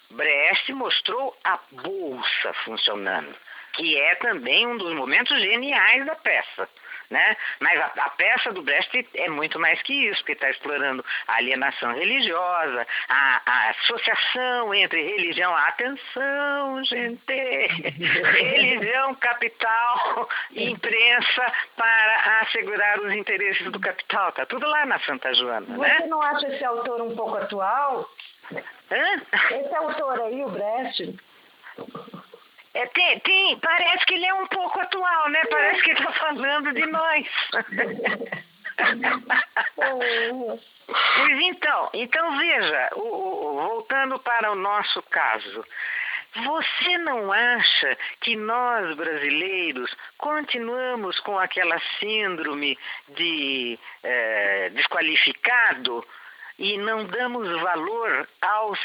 Brecht 0.10 0.74
mostrou 0.74 1.38
a 1.42 1.58
bolsa 1.72 2.54
funcionando, 2.66 3.34
que 3.74 3.98
é 3.98 4.16
também 4.16 4.68
um 4.68 4.76
dos 4.76 4.94
momentos 4.94 5.40
geniais 5.40 6.06
da 6.06 6.16
peça. 6.16 6.68
Né? 7.12 7.36
Mas 7.60 7.78
a, 7.78 7.92
a, 8.06 8.10
peça 8.12 8.54
do 8.54 8.62
Brecht 8.62 9.10
é 9.16 9.28
muito 9.28 9.60
mais 9.60 9.82
que 9.82 9.94
isso, 10.08 10.20
porque 10.20 10.32
está 10.32 10.50
explorando 10.50 11.04
a 11.28 11.36
alienação 11.36 11.94
religiosa, 11.94 12.88
a, 13.10 13.42
a, 13.46 13.70
associação 13.72 14.74
entre 14.74 15.04
religião, 15.04 15.54
atenção, 15.54 16.82
gente, 16.86 17.22
religião, 17.92 19.14
capital 19.16 20.30
e 20.52 20.70
imprensa 20.70 21.54
para 21.76 22.40
assegurar 22.44 22.98
os 23.02 23.14
interesses 23.14 23.70
do 23.70 23.80
capital. 23.82 24.30
Está 24.30 24.46
tudo 24.46 24.66
lá 24.66 24.86
na 24.86 25.00
Santa 25.02 25.34
Joana. 25.34 25.66
Você 25.68 26.00
né? 26.00 26.08
não 26.08 26.22
acha 26.22 26.48
esse 26.48 26.64
autor 26.64 27.02
um 27.02 27.14
pouco 27.14 27.36
atual? 27.36 28.10
Hã? 28.54 29.22
Esse 29.52 29.76
autor 29.76 30.22
aí, 30.22 30.46
o 30.46 30.50
Brecht, 30.50 31.20
é, 32.74 32.86
tem, 32.88 33.20
tem, 33.20 33.60
parece 33.60 34.06
que 34.06 34.14
ele 34.14 34.26
é 34.26 34.34
um 34.34 34.48
pouco 34.48 34.80
atual, 34.80 35.30
né? 35.30 35.42
Parece 35.50 35.82
que 35.84 35.92
está 35.92 36.12
falando 36.14 36.74
de 36.74 36.86
nós. 36.86 37.28
pois 41.18 41.42
então, 41.42 41.90
então 41.94 42.38
veja, 42.38 42.90
o, 42.96 43.54
voltando 43.68 44.18
para 44.20 44.52
o 44.52 44.56
nosso 44.56 45.02
caso, 45.04 45.66
você 46.34 46.98
não 47.00 47.30
acha 47.32 47.98
que 48.22 48.38
nós 48.38 48.96
brasileiros 48.96 49.94
continuamos 50.18 51.20
com 51.20 51.38
aquela 51.38 51.78
síndrome 52.00 52.80
de 53.10 53.78
é, 54.02 54.70
desqualificado 54.70 56.08
e 56.58 56.78
não 56.78 57.04
damos 57.06 57.50
valor 57.60 58.30
aos 58.42 58.80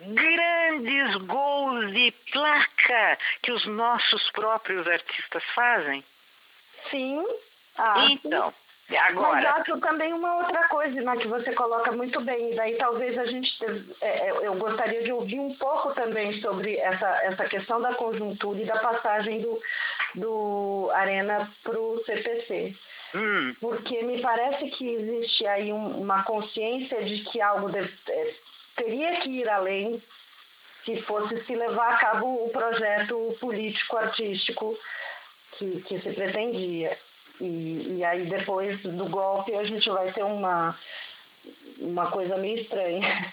grandes 0.00 1.16
gols 1.26 1.92
de 1.92 2.12
placa 2.32 3.18
que 3.42 3.52
os 3.52 3.64
nossos 3.66 4.30
próprios 4.30 4.86
artistas 4.86 5.44
fazem. 5.54 6.04
Sim. 6.90 7.24
Ah, 7.76 8.06
então, 8.10 8.52
agora. 8.96 9.34
Mas 9.34 9.60
acho 9.60 9.80
também 9.80 10.12
uma 10.12 10.36
outra 10.38 10.68
coisa 10.68 11.00
né, 11.00 11.16
que 11.16 11.28
você 11.28 11.52
coloca 11.52 11.92
muito 11.92 12.20
bem, 12.20 12.52
e 12.52 12.56
daí 12.56 12.76
talvez 12.76 13.16
a 13.18 13.26
gente. 13.26 13.50
É, 14.00 14.28
é, 14.28 14.30
eu 14.42 14.54
gostaria 14.54 15.02
de 15.02 15.12
ouvir 15.12 15.40
um 15.40 15.54
pouco 15.54 15.94
também 15.94 16.40
sobre 16.40 16.76
essa, 16.76 17.08
essa 17.24 17.44
questão 17.46 17.80
da 17.80 17.94
conjuntura 17.94 18.60
e 18.60 18.66
da 18.66 18.78
passagem 18.78 19.40
do, 19.40 19.60
do 20.14 20.90
Arena 20.92 21.50
para 21.62 21.78
o 21.78 22.02
CPC. 22.04 22.74
Hum. 23.14 23.54
Porque 23.60 24.02
me 24.02 24.22
parece 24.22 24.70
que 24.70 24.88
existe 24.88 25.46
aí 25.46 25.72
um, 25.72 26.00
uma 26.00 26.24
consciência 26.24 27.02
de 27.04 27.22
que 27.24 27.40
algo 27.40 27.70
deve, 27.70 27.92
é, 28.08 28.34
teria 28.82 29.20
que 29.20 29.30
ir 29.30 29.48
além 29.48 30.02
se 30.84 31.00
fosse 31.02 31.44
se 31.44 31.54
levar 31.54 31.94
a 31.94 31.96
cabo 31.98 32.44
o 32.44 32.50
projeto 32.50 33.36
político-artístico 33.40 34.76
que, 35.52 35.80
que 35.82 36.00
se 36.00 36.12
pretendia. 36.12 36.98
E, 37.40 37.98
e 37.98 38.04
aí 38.04 38.26
depois 38.26 38.80
do 38.82 39.08
golpe 39.08 39.54
a 39.54 39.64
gente 39.64 39.88
vai 39.90 40.12
ter 40.12 40.24
uma, 40.24 40.76
uma 41.78 42.10
coisa 42.10 42.36
meio 42.36 42.58
estranha. 42.60 43.32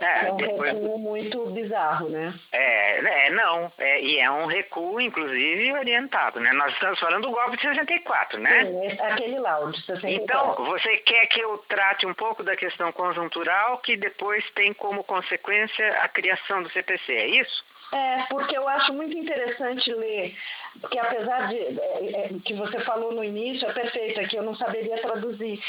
É, 0.00 0.26
é 0.26 0.32
um 0.32 0.36
depois... 0.36 0.72
recuo 0.72 0.98
muito 0.98 1.46
bizarro, 1.50 2.08
né? 2.08 2.34
É, 2.52 3.26
é 3.26 3.30
não. 3.30 3.70
É, 3.78 4.00
e 4.00 4.18
é 4.18 4.30
um 4.30 4.46
recuo, 4.46 5.00
inclusive, 5.00 5.72
orientado, 5.72 6.40
né? 6.40 6.52
Nós 6.52 6.72
estamos 6.72 6.98
falando 6.98 7.22
do 7.22 7.30
golpe 7.30 7.56
de 7.56 7.62
64, 7.62 8.40
né? 8.40 8.64
Sim, 8.64 9.00
aquele 9.00 9.38
lá, 9.38 9.60
o 9.60 9.70
de 9.70 9.80
64. 9.84 10.10
Então, 10.10 10.64
você 10.64 10.96
quer 10.98 11.26
que 11.26 11.40
eu 11.40 11.58
trate 11.68 12.06
um 12.06 12.14
pouco 12.14 12.42
da 12.42 12.56
questão 12.56 12.90
conjuntural, 12.92 13.78
que 13.78 13.96
depois 13.96 14.48
tem 14.52 14.72
como 14.72 15.04
consequência 15.04 15.88
a 16.02 16.08
criação 16.08 16.62
do 16.62 16.70
CPC, 16.70 17.12
é 17.12 17.26
isso? 17.26 17.69
É, 17.92 18.22
porque 18.30 18.56
eu 18.56 18.68
acho 18.68 18.92
muito 18.92 19.16
interessante 19.16 19.92
ler, 19.92 20.36
porque 20.80 20.96
apesar 20.96 21.48
de 21.48 21.56
é, 21.56 22.26
é, 22.26 22.28
que 22.44 22.54
você 22.54 22.78
falou 22.80 23.12
no 23.12 23.24
início, 23.24 23.68
é 23.68 23.72
perfeito, 23.72 24.20
é 24.20 24.26
que 24.28 24.36
eu 24.36 24.44
não 24.44 24.54
saberia 24.54 25.00
traduzir. 25.00 25.60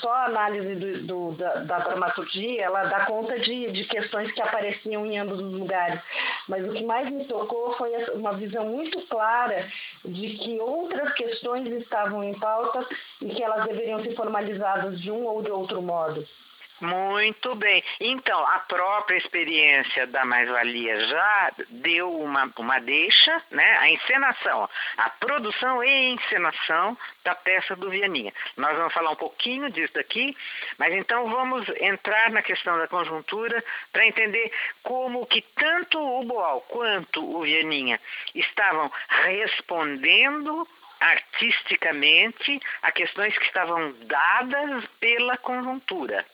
Só 0.00 0.12
a 0.12 0.26
análise 0.26 0.74
do, 0.74 1.02
do, 1.06 1.32
da, 1.32 1.54
da, 1.60 1.78
dramaturgia, 1.78 2.62
ela 2.62 2.84
dá 2.84 3.06
conta 3.06 3.38
de, 3.38 3.72
de 3.72 3.84
questões 3.84 4.30
que 4.32 4.42
apareciam 4.42 5.06
em 5.06 5.18
ambos 5.18 5.40
os 5.40 5.52
lugares. 5.52 6.00
Mas 6.46 6.68
o 6.68 6.72
que 6.72 6.84
mais 6.84 7.10
me 7.10 7.24
tocou 7.24 7.72
foi 7.78 7.90
uma 8.12 8.34
visão 8.34 8.66
muito 8.66 9.00
clara 9.06 9.66
de 10.04 10.36
que 10.36 10.60
outras 10.60 11.12
questões 11.14 11.66
estavam 11.68 12.22
em 12.22 12.38
pauta 12.38 12.86
e 13.22 13.30
que 13.30 13.42
elas 13.42 13.64
deveriam 13.64 14.02
ser 14.02 14.14
formalizadas 14.14 15.00
de 15.00 15.10
um 15.10 15.24
ou 15.24 15.42
de 15.42 15.50
outro 15.50 15.80
modo. 15.80 16.26
Muito 16.80 17.54
bem. 17.54 17.82
Então, 18.00 18.38
a 18.46 18.58
própria 18.60 19.16
experiência 19.16 20.06
da 20.08 20.26
mais-valia 20.26 21.00
já 21.08 21.52
deu 21.70 22.12
uma, 22.20 22.52
uma 22.58 22.78
deixa, 22.80 23.42
né? 23.50 23.78
A 23.78 23.90
encenação, 23.90 24.68
a 24.98 25.08
produção 25.08 25.82
e 25.82 26.10
encenação 26.10 26.96
da 27.24 27.34
peça 27.34 27.74
do 27.76 27.88
Vianinha. 27.88 28.32
Nós 28.58 28.76
vamos 28.76 28.92
falar 28.92 29.10
um 29.10 29.16
pouquinho 29.16 29.70
disso 29.70 29.94
daqui, 29.94 30.36
mas 30.76 30.92
então 30.92 31.30
vamos 31.30 31.66
entrar 31.80 32.30
na 32.30 32.42
questão 32.42 32.76
da 32.76 32.86
conjuntura 32.88 33.64
para 33.90 34.06
entender 34.06 34.52
como 34.82 35.26
que 35.26 35.40
tanto 35.40 35.98
o 35.98 36.24
Boal 36.24 36.60
quanto 36.62 37.24
o 37.24 37.42
Vianinha 37.42 37.98
estavam 38.34 38.92
respondendo 39.08 40.68
artisticamente 41.00 42.60
a 42.82 42.92
questões 42.92 43.36
que 43.38 43.44
estavam 43.44 43.92
dadas 44.06 44.84
pela 45.00 45.36
conjuntura. 45.38 46.24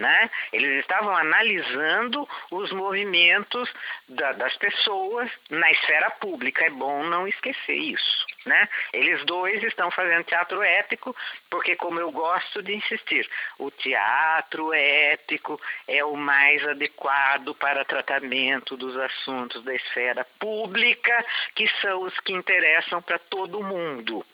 Né? 0.00 0.30
Eles 0.50 0.80
estavam 0.80 1.14
analisando 1.14 2.26
os 2.50 2.72
movimentos 2.72 3.70
da, 4.08 4.32
das 4.32 4.56
pessoas 4.56 5.30
na 5.50 5.70
esfera 5.72 6.10
pública. 6.12 6.64
É 6.64 6.70
bom 6.70 7.04
não 7.04 7.28
esquecer 7.28 7.76
isso. 7.76 8.26
Né? 8.46 8.66
Eles 8.94 9.22
dois 9.26 9.62
estão 9.62 9.90
fazendo 9.90 10.24
teatro 10.24 10.62
épico, 10.62 11.14
porque, 11.50 11.76
como 11.76 12.00
eu 12.00 12.10
gosto 12.10 12.62
de 12.62 12.74
insistir, 12.74 13.28
o 13.58 13.70
teatro 13.70 14.72
épico 14.72 15.60
é 15.86 16.02
o 16.02 16.16
mais 16.16 16.66
adequado 16.66 17.54
para 17.56 17.84
tratamento 17.84 18.78
dos 18.78 18.96
assuntos 18.96 19.62
da 19.64 19.74
esfera 19.74 20.24
pública, 20.38 21.26
que 21.54 21.68
são 21.82 22.04
os 22.04 22.18
que 22.20 22.32
interessam 22.32 23.02
para 23.02 23.18
todo 23.18 23.62
mundo. 23.62 24.24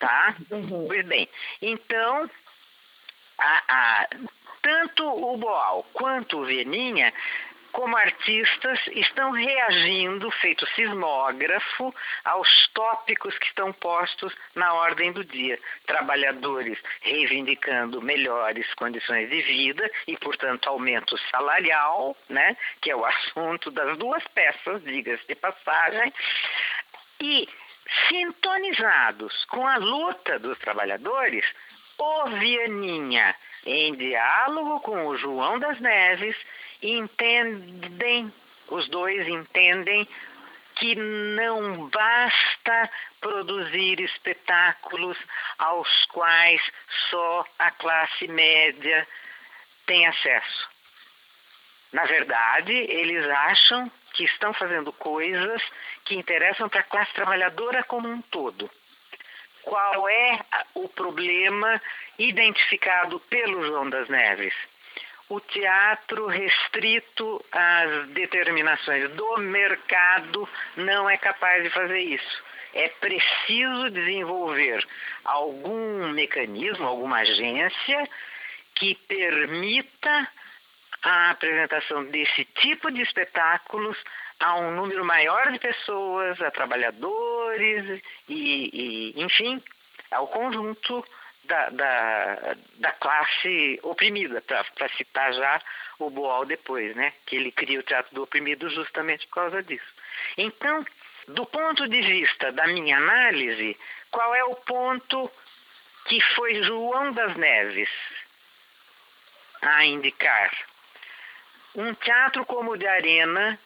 Tá? 0.00 0.34
Uhum. 0.50 0.88
Pois 0.88 1.06
bem, 1.06 1.28
então, 1.62 2.28
a, 3.38 3.62
a, 3.68 4.08
tanto 4.62 5.04
o 5.06 5.36
Boal 5.36 5.84
quanto 5.92 6.38
o 6.38 6.44
Veninha 6.44 7.12
como 7.72 7.96
artistas, 7.96 8.80
estão 8.88 9.30
reagindo, 9.30 10.30
feito 10.32 10.66
sismógrafo, 10.74 11.94
aos 12.24 12.68
tópicos 12.74 13.36
que 13.38 13.46
estão 13.46 13.72
postos 13.72 14.34
na 14.54 14.74
ordem 14.74 15.12
do 15.12 15.24
dia. 15.24 15.58
Trabalhadores 15.86 16.78
reivindicando 17.02 18.02
melhores 18.02 18.66
condições 18.74 19.28
de 19.30 19.42
vida 19.42 19.88
e, 20.06 20.16
portanto, 20.16 20.68
aumento 20.68 21.16
salarial, 21.30 22.16
né, 22.28 22.56
que 22.80 22.90
é 22.90 22.96
o 22.96 23.04
assunto 23.04 23.70
das 23.70 23.96
duas 23.98 24.26
peças, 24.28 24.82
diga-se 24.82 25.26
de 25.26 25.34
passagem, 25.34 26.12
e 27.20 27.48
sintonizados 28.08 29.44
com 29.46 29.66
a 29.66 29.76
luta 29.76 30.38
dos 30.38 30.58
trabalhadores, 30.58 31.44
o 31.98 32.26
Vianinha, 32.30 33.34
em 33.64 33.94
diálogo 33.96 34.80
com 34.80 35.06
o 35.06 35.16
João 35.16 35.58
das 35.58 35.78
Neves, 35.80 36.36
entendem, 36.82 38.32
os 38.68 38.88
dois 38.88 39.26
entendem 39.28 40.08
que 40.76 40.94
não 40.94 41.88
basta 41.88 42.90
produzir 43.20 44.00
espetáculos 44.00 45.18
aos 45.58 46.06
quais 46.06 46.62
só 47.10 47.44
a 47.58 47.70
classe 47.72 48.28
média 48.28 49.06
tem 49.86 50.06
acesso. 50.06 50.68
Na 51.92 52.04
verdade, 52.04 52.72
eles 52.72 53.24
acham 53.26 53.90
que 54.12 54.24
estão 54.24 54.52
fazendo 54.52 54.92
coisas 54.92 55.62
que 56.04 56.14
interessam 56.14 56.68
para 56.68 56.80
a 56.80 56.84
classe 56.84 57.12
trabalhadora 57.14 57.82
como 57.84 58.08
um 58.08 58.20
todo. 58.22 58.70
Qual 59.68 60.08
é 60.08 60.40
o 60.74 60.88
problema 60.88 61.80
identificado 62.18 63.20
pelo 63.20 63.66
João 63.66 63.90
das 63.90 64.08
Neves? 64.08 64.54
o 65.28 65.40
teatro 65.40 66.26
restrito 66.26 67.44
às 67.52 68.08
determinações 68.08 69.10
do 69.10 69.36
mercado 69.38 70.48
não 70.76 71.08
é 71.08 71.18
capaz 71.18 71.62
de 71.62 71.68
fazer 71.70 72.00
isso. 72.00 72.42
É 72.72 72.88
preciso 72.88 73.90
desenvolver 73.90 74.82
algum 75.24 76.12
mecanismo, 76.12 76.86
alguma 76.86 77.18
agência 77.18 78.08
que 78.74 78.94
permita 79.06 80.28
a 81.02 81.30
apresentação 81.30 82.04
desse 82.06 82.44
tipo 82.60 82.90
de 82.90 83.02
espetáculos 83.02 83.98
a 84.40 84.56
um 84.56 84.70
número 84.72 85.04
maior 85.04 85.50
de 85.50 85.58
pessoas, 85.58 86.40
a 86.40 86.50
trabalhadores 86.50 88.02
e, 88.28 89.14
e 89.16 89.22
enfim, 89.22 89.62
ao 90.10 90.28
conjunto 90.28 91.04
da, 91.44 91.70
da, 91.70 92.56
da 92.74 92.92
classe 92.92 93.80
oprimida, 93.82 94.40
para 94.42 94.88
citar 94.96 95.32
já 95.32 95.60
o 95.98 96.10
Boal 96.10 96.44
depois, 96.44 96.94
né? 96.94 97.12
que 97.26 97.36
ele 97.36 97.50
cria 97.50 97.80
o 97.80 97.82
teatro 97.82 98.14
do 98.14 98.22
oprimido 98.22 98.68
justamente 98.70 99.26
por 99.26 99.34
causa 99.34 99.62
disso. 99.62 99.92
Então, 100.36 100.84
do 101.28 101.44
ponto 101.46 101.88
de 101.88 102.00
vista 102.00 102.52
da 102.52 102.66
minha 102.66 102.96
análise, 102.96 103.76
qual 104.10 104.34
é 104.34 104.44
o 104.44 104.54
ponto 104.54 105.30
que 106.06 106.20
foi 106.34 106.62
João 106.62 107.12
das 107.12 107.36
Neves 107.36 107.90
a 109.62 109.84
indicar? 109.84 110.52
Um 111.74 111.94
teatro 111.94 112.44
como 112.46 112.72
o 112.72 112.76
de 112.76 112.86
Arena 112.86 113.58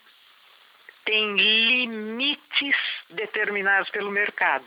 tem 1.05 1.37
limites 1.37 2.77
determinados 3.11 3.91
pelo 3.91 4.11
mercado. 4.11 4.67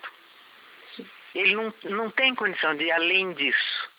Ele 1.34 1.56
não, 1.56 1.74
não 1.84 2.10
tem 2.12 2.34
condição 2.34 2.76
de 2.76 2.86
ir 2.86 2.92
além 2.92 3.34
disso. 3.34 3.90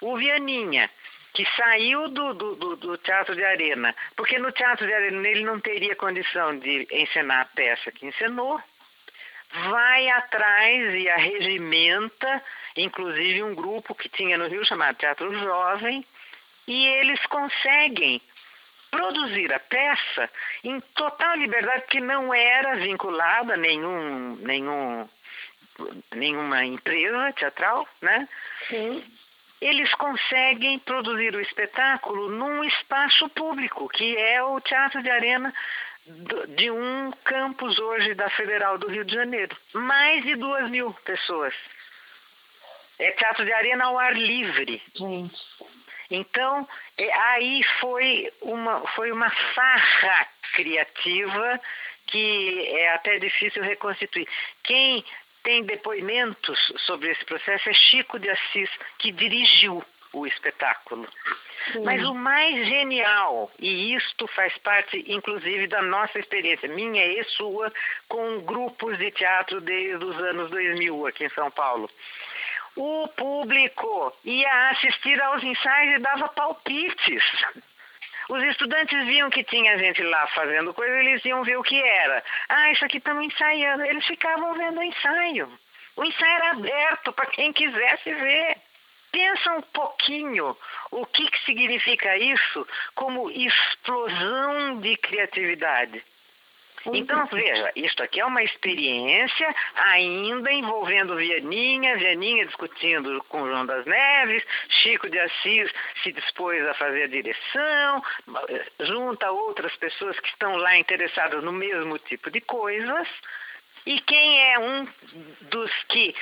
O 0.00 0.16
Vianinha, 0.16 0.90
que 1.34 1.46
saiu 1.56 2.08
do, 2.08 2.34
do, 2.34 2.76
do, 2.76 2.98
Teatro 2.98 3.34
de 3.34 3.44
Arena, 3.44 3.94
porque 4.16 4.38
no 4.38 4.50
Teatro 4.52 4.86
de 4.86 4.92
Arena 4.92 5.28
ele 5.28 5.44
não 5.44 5.60
teria 5.60 5.94
condição 5.96 6.58
de 6.58 6.86
encenar 6.90 7.42
a 7.42 7.44
peça 7.44 7.92
que 7.92 8.06
encenou, 8.06 8.60
vai 9.52 10.08
atrás 10.10 10.94
e 10.94 11.08
arregimenta, 11.08 12.42
inclusive 12.76 13.42
um 13.42 13.54
grupo 13.54 13.94
que 13.94 14.08
tinha 14.08 14.36
no 14.36 14.48
Rio 14.48 14.64
chamado 14.64 14.96
Teatro 14.96 15.32
Jovem, 15.38 16.04
e 16.66 16.86
eles 16.86 17.24
conseguem 17.26 18.20
produzir 18.96 19.52
a 19.52 19.60
peça 19.60 20.30
em 20.64 20.80
total 20.94 21.36
liberdade, 21.36 21.84
que 21.88 22.00
não 22.00 22.32
era 22.32 22.76
vinculada 22.76 23.54
a 23.54 23.56
nenhum, 23.56 24.36
nenhum 24.36 25.08
nenhuma 26.14 26.64
empresa 26.64 27.32
teatral, 27.34 27.86
né? 28.00 28.26
Sim. 28.68 29.04
Eles 29.60 29.92
conseguem 29.94 30.78
produzir 30.78 31.34
o 31.34 31.40
espetáculo 31.40 32.30
num 32.30 32.64
espaço 32.64 33.28
público, 33.30 33.88
que 33.88 34.16
é 34.16 34.42
o 34.42 34.60
Teatro 34.60 35.02
de 35.02 35.10
Arena 35.10 35.52
de 36.56 36.70
um 36.70 37.10
campus 37.24 37.78
hoje 37.78 38.14
da 38.14 38.30
Federal 38.30 38.78
do 38.78 38.88
Rio 38.88 39.04
de 39.04 39.14
Janeiro. 39.14 39.56
Mais 39.74 40.22
de 40.24 40.36
duas 40.36 40.70
mil 40.70 40.92
pessoas. 41.04 41.54
É 42.98 43.10
teatro 43.12 43.44
de 43.44 43.52
arena 43.52 43.84
ao 43.84 43.98
ar 43.98 44.14
livre. 44.14 44.82
Gente. 44.94 45.36
Então, 46.10 46.68
é, 46.96 47.12
aí 47.12 47.62
foi 47.80 48.32
uma, 48.42 48.86
foi 48.88 49.10
uma 49.12 49.30
farra 49.30 50.28
criativa 50.54 51.60
que 52.06 52.66
é 52.68 52.94
até 52.94 53.18
difícil 53.18 53.62
reconstituir. 53.62 54.28
Quem 54.62 55.04
tem 55.42 55.64
depoimentos 55.64 56.58
sobre 56.86 57.10
esse 57.10 57.24
processo 57.24 57.68
é 57.68 57.72
Chico 57.72 58.18
de 58.18 58.28
Assis, 58.28 58.70
que 58.98 59.12
dirigiu 59.12 59.84
o 60.12 60.26
espetáculo. 60.26 61.06
Sim. 61.72 61.84
Mas 61.84 62.04
o 62.04 62.14
mais 62.14 62.66
genial, 62.66 63.50
e 63.58 63.94
isto 63.94 64.26
faz 64.28 64.56
parte 64.58 65.04
inclusive 65.08 65.66
da 65.66 65.82
nossa 65.82 66.18
experiência, 66.18 66.68
minha 66.68 67.04
e 67.04 67.22
sua, 67.24 67.72
com 68.08 68.40
grupos 68.40 68.98
de 68.98 69.10
teatro 69.10 69.60
desde 69.60 70.04
os 70.04 70.16
anos 70.18 70.50
2000 70.50 71.06
aqui 71.06 71.24
em 71.24 71.30
São 71.30 71.50
Paulo. 71.50 71.90
O 72.76 73.08
público 73.08 74.12
ia 74.24 74.70
assistir 74.70 75.20
aos 75.22 75.42
ensaios 75.42 75.96
e 75.96 76.02
dava 76.02 76.28
palpites. 76.28 77.24
Os 78.28 78.42
estudantes 78.42 79.06
viam 79.06 79.30
que 79.30 79.44
tinha 79.44 79.78
gente 79.78 80.02
lá 80.02 80.26
fazendo 80.28 80.74
coisa, 80.74 80.98
eles 80.98 81.24
iam 81.24 81.42
ver 81.42 81.56
o 81.56 81.62
que 81.62 81.80
era. 81.80 82.22
Ah, 82.48 82.70
isso 82.72 82.84
aqui 82.84 82.98
estamos 82.98 83.24
ensaiando. 83.24 83.84
Eles 83.84 84.04
ficavam 84.06 84.52
vendo 84.54 84.78
o 84.78 84.82
ensaio. 84.82 85.58
O 85.96 86.04
ensaio 86.04 86.36
era 86.36 86.50
aberto 86.50 87.12
para 87.12 87.26
quem 87.26 87.52
quisesse 87.52 88.12
ver. 88.12 88.58
Pensa 89.10 89.52
um 89.52 89.62
pouquinho 89.62 90.54
o 90.90 91.06
que, 91.06 91.30
que 91.30 91.44
significa 91.44 92.18
isso 92.18 92.66
como 92.94 93.30
explosão 93.30 94.80
de 94.80 94.96
criatividade. 94.98 96.04
Então, 96.92 97.26
veja, 97.26 97.72
isto 97.74 98.02
aqui 98.02 98.20
é 98.20 98.26
uma 98.26 98.42
experiência 98.42 99.54
ainda 99.74 100.52
envolvendo 100.52 101.16
Vianinha, 101.16 101.96
Vianinha 101.96 102.46
discutindo 102.46 103.22
com 103.28 103.46
João 103.46 103.66
das 103.66 103.84
Neves, 103.86 104.44
Chico 104.68 105.08
de 105.08 105.18
Assis 105.18 105.70
se 106.02 106.12
dispôs 106.12 106.64
a 106.66 106.74
fazer 106.74 107.04
a 107.04 107.08
direção, 107.08 108.02
junta 108.80 109.30
outras 109.30 109.74
pessoas 109.76 110.18
que 110.20 110.28
estão 110.28 110.56
lá 110.56 110.76
interessadas 110.76 111.42
no 111.42 111.52
mesmo 111.52 111.98
tipo 111.98 112.30
de 112.30 112.40
coisas. 112.40 113.08
E 113.86 114.00
quem 114.00 114.52
é 114.52 114.58
um 114.58 114.88
dos 115.42 115.70
que. 115.88 116.14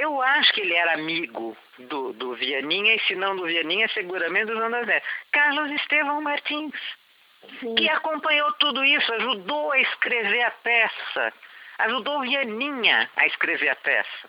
Eu 0.00 0.20
acho 0.22 0.52
que 0.54 0.62
ele 0.62 0.74
era 0.74 0.94
amigo 0.94 1.56
do, 1.78 2.12
do 2.14 2.34
Vianinha, 2.34 2.96
e 2.96 3.00
se 3.00 3.14
não 3.14 3.36
do 3.36 3.44
Vianinha, 3.44 3.88
seguramente 3.88 4.46
do 4.46 4.56
João 4.56 4.70
das 4.70 4.86
Neves. 4.86 5.08
Carlos 5.30 5.70
Estevão 5.70 6.20
Martins. 6.20 6.74
Sim. 7.58 7.74
que 7.74 7.88
acompanhou 7.88 8.52
tudo 8.52 8.84
isso, 8.84 9.12
ajudou 9.14 9.72
a 9.72 9.80
escrever 9.80 10.42
a 10.42 10.50
peça, 10.50 11.32
ajudou 11.78 12.20
Vianinha 12.20 13.10
a 13.16 13.26
escrever 13.26 13.70
a 13.70 13.76
peça. 13.76 14.28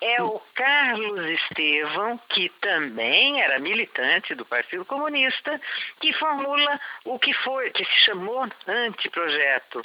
É 0.00 0.22
o 0.22 0.40
Carlos 0.54 1.26
Estevão, 1.26 2.18
que 2.30 2.48
também 2.60 3.42
era 3.42 3.58
militante 3.58 4.34
do 4.34 4.44
Partido 4.46 4.84
Comunista, 4.84 5.60
que 6.00 6.12
formula 6.14 6.80
o 7.04 7.18
que 7.18 7.34
foi, 7.34 7.70
que 7.70 7.84
se 7.84 8.00
chamou 8.06 8.48
anteprojeto 8.66 9.82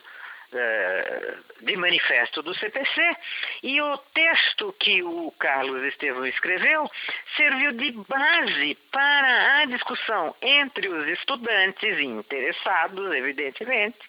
de 1.62 1.78
manifesto 1.78 2.42
do 2.42 2.54
CPC, 2.56 3.18
e 3.64 3.82
o 3.82 3.98
texto 3.98 4.74
que 4.80 5.04
o 5.04 5.32
Carlos 5.38 5.84
Estevão 5.84 6.26
escreveu 6.26 6.90
serviu 7.36 7.72
de 7.74 7.92
base 7.92 8.76
para 8.92 9.62
a 9.62 9.66
discussão 9.66 10.36
entre 10.42 10.88
os 10.88 11.08
estudantes 11.08 12.00
interessados, 12.00 13.14
evidentemente, 13.14 14.00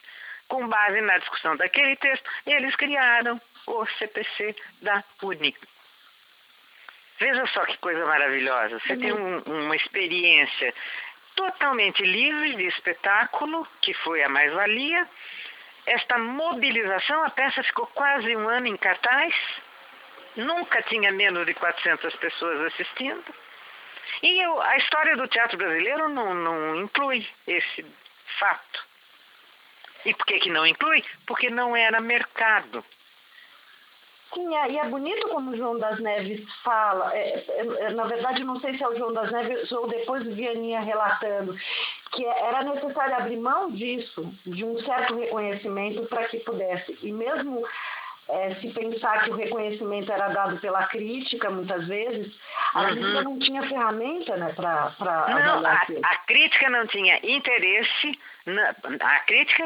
com 0.48 0.66
base 0.66 1.00
na 1.00 1.18
discussão 1.18 1.57
daquele 1.57 1.96
texto, 1.96 2.29
eles 2.46 2.74
criaram 2.76 3.40
o 3.66 3.87
CPC 3.87 4.57
da 4.83 5.05
UNI. 5.22 5.55
Veja 7.20 7.46
só 7.48 7.64
que 7.66 7.76
coisa 7.79 8.05
maravilhosa. 8.07 8.81
Você 8.81 8.96
tem 8.96 9.12
um, 9.12 9.38
uma 9.40 9.76
experiência 9.76 10.74
totalmente 11.37 12.03
livre 12.03 12.57
de 12.57 12.66
espetáculo, 12.66 13.66
que 13.83 13.94
foi 13.94 14.22
a 14.22 14.29
mais-valia. 14.29 15.07
Esta 15.87 16.19
mobilização, 16.19 17.25
a 17.25 17.31
peça 17.31 17.62
ficou 17.62 17.87
quase 17.88 18.37
um 18.37 18.49
ano 18.49 18.66
em 18.66 18.77
cartaz, 18.77 19.35
nunca 20.37 20.83
tinha 20.83 21.11
menos 21.12 21.47
de 21.47 21.55
400 21.55 22.14
pessoas 22.16 22.73
assistindo. 22.73 23.35
E 24.23 24.45
eu, 24.45 24.61
a 24.61 24.77
história 24.77 25.16
do 25.16 25.29
teatro 25.29 25.57
brasileiro 25.57 26.09
não, 26.09 26.35
não 26.35 26.77
inclui 26.77 27.27
esse 27.47 27.87
fato. 28.38 28.87
E 30.05 30.14
por 30.14 30.27
que, 30.27 30.40
que 30.40 30.51
não 30.51 30.66
inclui? 30.66 31.05
Porque 31.27 31.51
não 31.51 31.77
era 31.77 32.01
mercado. 32.01 32.85
Sim, 34.33 34.55
é, 34.55 34.71
e 34.71 34.79
é 34.79 34.88
bonito 34.88 35.29
como 35.29 35.51
o 35.51 35.57
João 35.57 35.79
das 35.79 35.99
Neves 35.99 36.40
fala. 36.62 37.12
É, 37.16 37.45
é, 37.49 37.90
na 37.90 38.05
verdade, 38.05 38.45
não 38.45 38.61
sei 38.61 38.77
se 38.77 38.83
é 38.83 38.88
o 38.88 38.97
João 38.97 39.12
das 39.12 39.31
Neves 39.33 39.71
ou 39.73 39.88
depois 39.88 40.25
o 40.27 40.35
Vianinha 40.35 40.81
relatando, 40.81 41.57
que 42.12 42.25
era 42.25 42.62
necessário 42.62 43.16
abrir 43.16 43.38
mão 43.38 43.71
disso, 43.73 44.33
de 44.47 44.64
um 44.64 44.79
certo 44.81 45.16
reconhecimento 45.16 46.07
para 46.07 46.29
que 46.29 46.38
pudesse. 46.40 46.97
E 47.03 47.12
mesmo 47.12 47.66
é, 48.33 48.55
se 48.61 48.69
pensar 48.71 49.25
que 49.25 49.31
o 49.31 49.37
reconhecimento 49.37 50.11
era 50.12 50.29
dado 50.29 50.59
pela 50.59 50.87
crítica, 50.87 51.51
muitas 51.51 51.87
vezes, 51.87 52.33
a 52.75 52.83
uhum. 52.83 52.88
crítica 52.90 53.23
não 53.23 53.38
tinha 53.38 53.62
ferramenta 53.69 54.37
né, 54.37 54.53
para 54.57 54.95
Não, 54.99 55.66
a, 55.66 55.87
a, 56.05 56.16
crítica 56.27 56.71
não 56.71 56.87
tinha 56.87 57.19
interesse, 57.23 58.19
na, 58.47 58.75
a 59.01 59.21
crítica, 59.21 59.64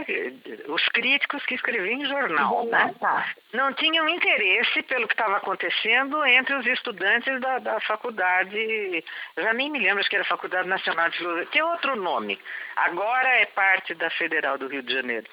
os 0.68 0.84
críticos 0.88 1.44
que 1.46 1.54
escreviam 1.54 2.00
em 2.00 2.06
jornal, 2.06 2.66
né? 2.66 2.94
Tá. 3.00 3.26
não 3.52 3.72
tinham 3.74 4.08
interesse 4.08 4.82
pelo 4.82 5.06
que 5.06 5.14
estava 5.14 5.36
acontecendo 5.36 6.24
entre 6.24 6.54
os 6.54 6.66
estudantes 6.66 7.40
da, 7.40 7.58
da 7.58 7.80
faculdade, 7.80 9.04
já 9.36 9.52
nem 9.52 9.70
me 9.70 9.78
lembro, 9.78 10.00
acho 10.00 10.08
que 10.08 10.16
era 10.16 10.24
a 10.24 10.28
Faculdade 10.28 10.68
Nacional 10.68 11.10
de 11.10 11.18
Filosofia, 11.18 11.48
tem 11.52 11.62
outro 11.62 11.96
nome, 11.96 12.38
agora 12.76 13.28
é 13.28 13.46
parte 13.46 13.94
da 13.94 14.10
Federal 14.10 14.58
do 14.58 14.68
Rio 14.68 14.82
de 14.82 14.92
Janeiro. 14.92 15.26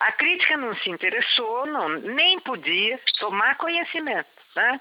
A 0.00 0.12
crítica 0.12 0.56
não 0.56 0.74
se 0.76 0.90
interessou, 0.90 1.66
não, 1.66 1.88
nem 1.88 2.40
podia 2.40 2.77
tomar 3.18 3.56
conhecimento. 3.56 4.28
Né? 4.56 4.80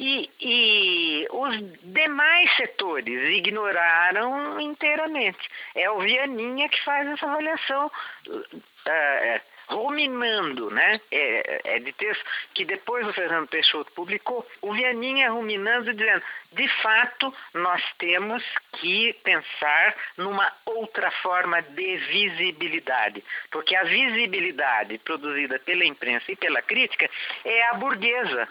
E, 0.00 0.30
e 0.40 1.28
os 1.30 1.56
demais 1.92 2.56
setores 2.56 3.36
ignoraram 3.36 4.60
inteiramente. 4.60 5.48
É 5.74 5.90
o 5.90 6.00
Vianinha 6.00 6.68
que 6.68 6.84
faz 6.84 7.06
essa 7.08 7.26
avaliação. 7.26 7.90
Uh, 8.26 9.40
ruminando, 9.68 10.70
né? 10.70 11.00
É, 11.10 11.76
é, 11.76 11.78
de 11.78 11.92
texto 11.92 12.24
que 12.54 12.64
depois 12.64 13.06
o 13.06 13.12
Fernando 13.12 13.48
Peixoto 13.48 13.92
publicou, 13.92 14.46
o 14.62 14.72
Vianinha 14.72 15.30
ruminando 15.30 15.92
dizendo, 15.92 16.22
de 16.52 16.68
fato, 16.82 17.34
nós 17.54 17.82
temos 17.98 18.42
que 18.72 19.12
pensar 19.24 19.96
numa 20.16 20.52
outra 20.64 21.10
forma 21.22 21.60
de 21.62 21.96
visibilidade, 21.96 23.24
porque 23.50 23.74
a 23.74 23.84
visibilidade 23.84 24.98
produzida 24.98 25.58
pela 25.58 25.84
imprensa 25.84 26.30
e 26.30 26.36
pela 26.36 26.62
crítica 26.62 27.10
é 27.44 27.68
a 27.68 27.74
burguesa, 27.74 28.48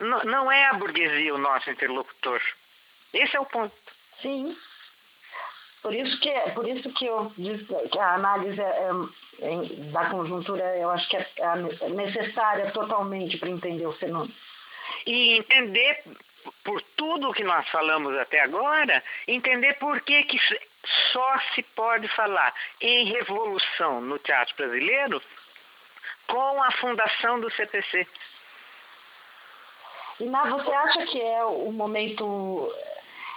não 0.00 0.50
é 0.50 0.66
a 0.66 0.74
burguesia 0.74 1.34
o 1.34 1.38
nosso 1.38 1.70
interlocutor. 1.70 2.40
Esse 3.12 3.36
é 3.36 3.40
o 3.40 3.46
ponto. 3.46 3.74
Sim. 4.20 4.56
Por 5.82 5.94
isso 5.94 6.18
que, 6.20 6.30
por 6.54 6.68
isso 6.68 6.92
que 6.92 7.06
eu 7.06 7.32
disse 7.36 7.66
que 7.90 7.98
a 7.98 8.14
análise 8.14 8.60
é, 8.60 8.90
é, 9.40 9.56
da 9.90 10.08
conjuntura 10.10 10.62
eu 10.78 10.88
acho 10.90 11.08
que 11.08 11.16
é, 11.16 11.26
é 11.38 11.88
necessária 11.88 12.70
totalmente 12.70 13.36
para 13.38 13.50
entender 13.50 13.86
o 13.86 13.92
fenômeno. 13.92 14.32
E 15.04 15.38
entender, 15.38 16.04
por 16.62 16.80
tudo 16.96 17.32
que 17.32 17.42
nós 17.42 17.68
falamos 17.70 18.16
até 18.16 18.40
agora, 18.40 19.02
entender 19.26 19.74
por 19.74 20.00
que, 20.02 20.22
que 20.22 20.38
só 21.12 21.38
se 21.54 21.62
pode 21.74 22.06
falar 22.08 22.54
em 22.80 23.06
revolução 23.06 24.00
no 24.00 24.18
teatro 24.20 24.54
brasileiro 24.56 25.20
com 26.28 26.62
a 26.62 26.70
fundação 26.72 27.40
do 27.40 27.50
CPC. 27.50 28.06
E 30.20 30.28
você 30.28 30.72
acha 30.72 31.06
que 31.06 31.20
é 31.20 31.44
o 31.44 31.72
momento. 31.72 32.72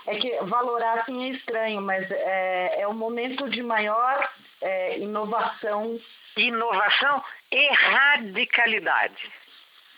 É 0.07 0.15
que 0.15 0.37
valorar 0.43 0.99
assim 0.99 1.25
é 1.25 1.29
estranho, 1.29 1.81
mas 1.81 2.09
é, 2.11 2.81
é 2.81 2.87
o 2.87 2.93
momento 2.93 3.49
de 3.49 3.63
maior 3.63 4.29
é, 4.61 4.99
inovação. 4.99 5.99
Inovação 6.37 7.23
e 7.51 7.67
radicalidade. 7.73 9.31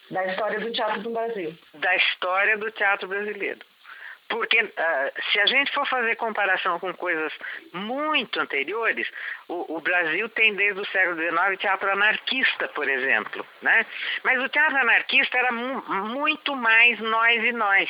Da 0.09 0.25
história 0.27 0.59
do 0.59 0.71
teatro 0.71 1.01
do 1.01 1.09
Brasil. 1.09 1.57
Da 1.73 1.95
história 1.95 2.57
do 2.57 2.71
teatro 2.71 3.07
brasileiro. 3.07 3.59
Porque 4.29 4.61
uh, 4.61 5.21
se 5.31 5.39
a 5.39 5.45
gente 5.45 5.73
for 5.73 5.87
fazer 5.87 6.15
comparação 6.17 6.79
com 6.79 6.93
coisas 6.93 7.31
muito 7.71 8.39
anteriores, 8.39 9.09
o, 9.47 9.77
o, 9.77 9.81
Brasil 9.81 10.27
tem 10.29 10.53
desde 10.53 10.81
o 10.81 10.85
século 10.85 11.17
XIX 11.17 11.59
teatro 11.59 11.91
anarquista, 11.91 12.67
por 12.69 12.89
exemplo. 12.89 13.45
Né? 13.61 13.85
Mas 14.23 14.43
o 14.43 14.49
teatro 14.49 14.77
anarquista 14.77 15.37
era 15.37 15.51
mu 15.51 15.81
muito 16.09 16.55
mais 16.55 16.99
nós 16.99 17.43
e 17.43 17.51
nós. 17.53 17.89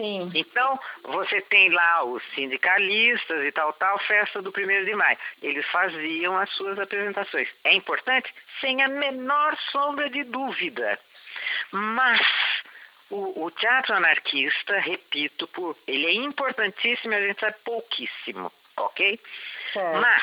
Sim. 0.00 0.30
Então, 0.34 0.80
você 1.02 1.42
tem 1.42 1.68
lá 1.68 2.02
os 2.04 2.22
sindicalistas 2.34 3.44
e 3.44 3.52
tal, 3.52 3.70
tal, 3.74 3.98
festa 4.00 4.40
do 4.40 4.48
1 4.50 4.84
de 4.86 4.94
maio. 4.94 5.18
Eles 5.42 5.66
faziam 5.66 6.38
as 6.38 6.50
suas 6.54 6.78
apresentações. 6.78 7.48
É 7.64 7.74
importante? 7.74 8.32
Sem 8.62 8.82
a 8.82 8.88
menor 8.88 9.54
sombra 9.70 10.08
de 10.08 10.24
dúvida. 10.24 10.98
Mas 11.70 12.20
o, 13.10 13.44
o, 13.44 13.50
teatro 13.50 13.94
anarquista, 13.94 14.78
repito, 14.78 15.46
por, 15.48 15.76
ele 15.86 16.06
é 16.06 16.14
importantíssimo 16.14 17.12
e 17.12 17.16
a 17.16 17.26
gente 17.26 17.40
sabe 17.40 17.56
pouquíssimo, 17.62 18.50
ok? 18.78 19.20
É. 19.76 19.98
Mas, 19.98 20.22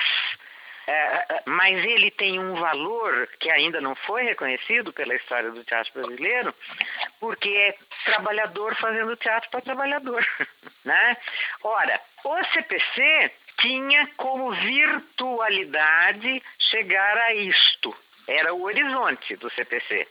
mas 1.45 1.84
ele 1.84 2.10
tem 2.12 2.39
um 2.39 2.56
valor 2.56 3.28
que 3.39 3.50
ainda 3.50 3.82
não 3.82 3.93
foi 3.95 4.23
reconhecido 4.23 4.93
pela 4.93 5.15
história 5.15 5.52
do 5.52 5.63
teatro 5.65 5.91
brasileiro, 5.93 6.54
porque 7.19 7.50
é 7.50 7.78
trabalhador 8.06 8.76
fazendo 8.76 9.15
teatro 9.17 9.50
para 9.50 9.62
trabalhador, 9.62 10.26
né? 10.86 11.17
Ora, 11.63 12.00
o 12.23 12.43
CPC 12.45 13.32
tinha 13.60 14.08
como 14.15 14.52
virtualidade 14.52 16.41
chegar 16.60 17.17
a 17.17 17.34
isto. 17.34 17.95
Era 18.28 18.54
o 18.54 18.63
horizonte 18.63 19.36
do 19.36 19.50
CPC. 19.50 20.08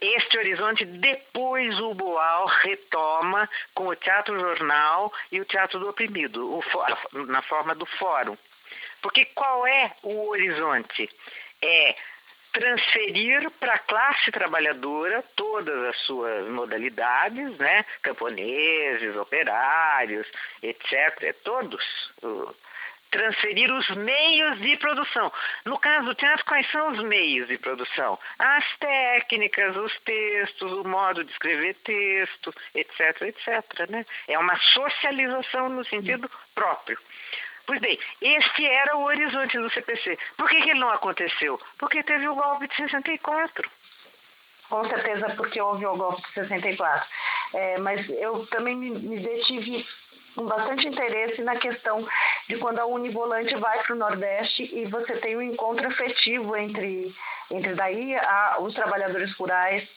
Este 0.00 0.38
horizonte, 0.38 0.84
depois 0.84 1.78
o 1.80 1.94
Boal 1.94 2.46
retoma 2.46 3.48
com 3.72 3.86
o 3.86 3.94
Teatro 3.94 4.38
Jornal 4.38 5.12
e 5.30 5.40
o 5.40 5.44
Teatro 5.44 5.78
do 5.78 5.88
Oprimido, 5.88 6.60
na 7.28 7.40
forma 7.42 7.74
do 7.74 7.86
fórum. 7.86 8.36
Porque 9.06 9.24
qual 9.36 9.64
é 9.68 9.92
o 10.02 10.30
horizonte? 10.30 11.08
É 11.62 11.94
transferir 12.52 13.48
para 13.52 13.74
a 13.74 13.78
classe 13.78 14.32
trabalhadora 14.32 15.22
todas 15.36 15.84
as 15.84 15.96
suas 16.00 16.48
modalidades, 16.48 17.56
né? 17.56 17.84
camponeses, 18.02 19.14
operários, 19.14 20.26
etc., 20.60 21.36
todos, 21.44 21.84
transferir 23.12 23.72
os 23.72 23.88
meios 23.90 24.58
de 24.58 24.76
produção. 24.78 25.32
No 25.64 25.78
caso 25.78 26.06
do 26.06 26.14
teatro, 26.16 26.44
quais 26.44 26.68
são 26.72 26.90
os 26.90 27.00
meios 27.04 27.46
de 27.46 27.58
produção? 27.58 28.18
As 28.40 28.64
técnicas, 28.78 29.76
os 29.76 29.96
textos, 30.00 30.72
o 30.72 30.82
modo 30.82 31.22
de 31.22 31.30
escrever 31.30 31.74
texto, 31.84 32.52
etc, 32.74 33.22
etc. 33.22 33.88
Né? 33.88 34.04
É 34.26 34.36
uma 34.36 34.56
socialização 34.56 35.68
no 35.68 35.84
sentido 35.84 36.28
próprio. 36.56 36.98
Pois 37.66 37.80
bem, 37.80 37.98
este 38.20 38.64
era 38.64 38.96
o 38.96 39.04
horizonte 39.04 39.58
do 39.58 39.70
CPC. 39.70 40.18
Por 40.36 40.48
que, 40.48 40.62
que 40.62 40.70
ele 40.70 40.80
não 40.80 40.90
aconteceu? 40.90 41.60
Porque 41.78 42.02
teve 42.02 42.28
o 42.28 42.34
golpe 42.34 42.68
de 42.68 42.76
64. 42.76 43.68
Com 44.68 44.84
certeza, 44.88 45.30
porque 45.36 45.60
houve 45.60 45.84
o 45.86 45.96
golpe 45.96 46.22
de 46.22 46.34
64. 46.34 47.08
É, 47.54 47.78
mas 47.78 48.08
eu 48.08 48.46
também 48.46 48.76
me, 48.76 48.90
me 48.90 49.20
detive 49.20 49.86
com 50.36 50.46
bastante 50.46 50.86
interesse 50.86 51.42
na 51.42 51.56
questão 51.56 52.06
de 52.48 52.56
quando 52.58 52.78
a 52.78 52.86
Univolante 52.86 53.56
vai 53.56 53.82
para 53.82 53.94
o 53.94 53.98
Nordeste 53.98 54.62
e 54.62 54.84
você 54.86 55.16
tem 55.16 55.36
um 55.36 55.42
encontro 55.42 55.88
afetivo 55.88 56.56
entre, 56.56 57.14
entre 57.50 57.74
daí 57.74 58.14
a, 58.16 58.58
os 58.60 58.74
trabalhadores 58.74 59.32
rurais 59.36 59.88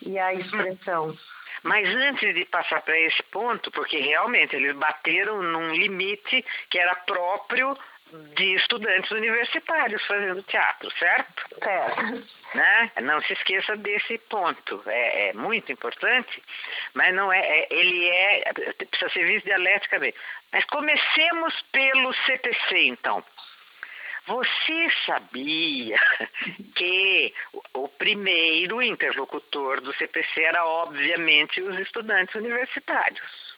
e 0.00 0.18
a 0.18 0.34
expressão. 0.34 1.16
Mas 1.62 1.88
antes 1.88 2.34
de 2.34 2.44
passar 2.46 2.82
para 2.82 2.98
esse 2.98 3.22
ponto, 3.24 3.70
porque 3.70 3.98
realmente 3.98 4.56
eles 4.56 4.74
bateram 4.76 5.42
num 5.42 5.72
limite 5.72 6.44
que 6.68 6.78
era 6.78 6.94
próprio 6.96 7.76
de 8.34 8.54
estudantes 8.54 9.10
universitários 9.10 10.04
fazendo 10.06 10.42
teatro, 10.42 10.90
certo? 10.98 11.48
Certo. 11.62 12.28
Né? 12.54 12.92
Não 13.02 13.20
se 13.22 13.32
esqueça 13.32 13.76
desse 13.76 14.18
ponto. 14.18 14.82
É, 14.86 15.28
é 15.28 15.32
muito 15.32 15.72
importante, 15.72 16.42
mas 16.94 17.14
não 17.14 17.32
é, 17.32 17.40
é, 17.40 17.68
ele 17.70 18.08
é 18.08 18.52
precisa 18.52 19.10
ser 19.10 19.26
visto 19.26 19.46
dialeticamente. 19.46 20.16
Mas 20.52 20.64
comecemos 20.66 21.62
pelo 21.72 22.12
CPC, 22.12 22.78
então. 22.84 23.24
Você 24.26 24.88
sabia 25.04 25.98
que 26.76 27.34
primeiro 28.02 28.82
interlocutor 28.82 29.80
do 29.80 29.94
CPC 29.94 30.42
era, 30.42 30.66
obviamente, 30.66 31.62
os 31.62 31.78
estudantes 31.78 32.34
universitários? 32.34 33.54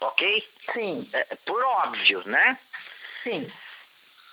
Ok? 0.00 0.46
Sim. 0.74 1.08
É, 1.14 1.34
por 1.46 1.64
óbvio, 1.64 2.22
né? 2.26 2.58
Sim. 3.22 3.50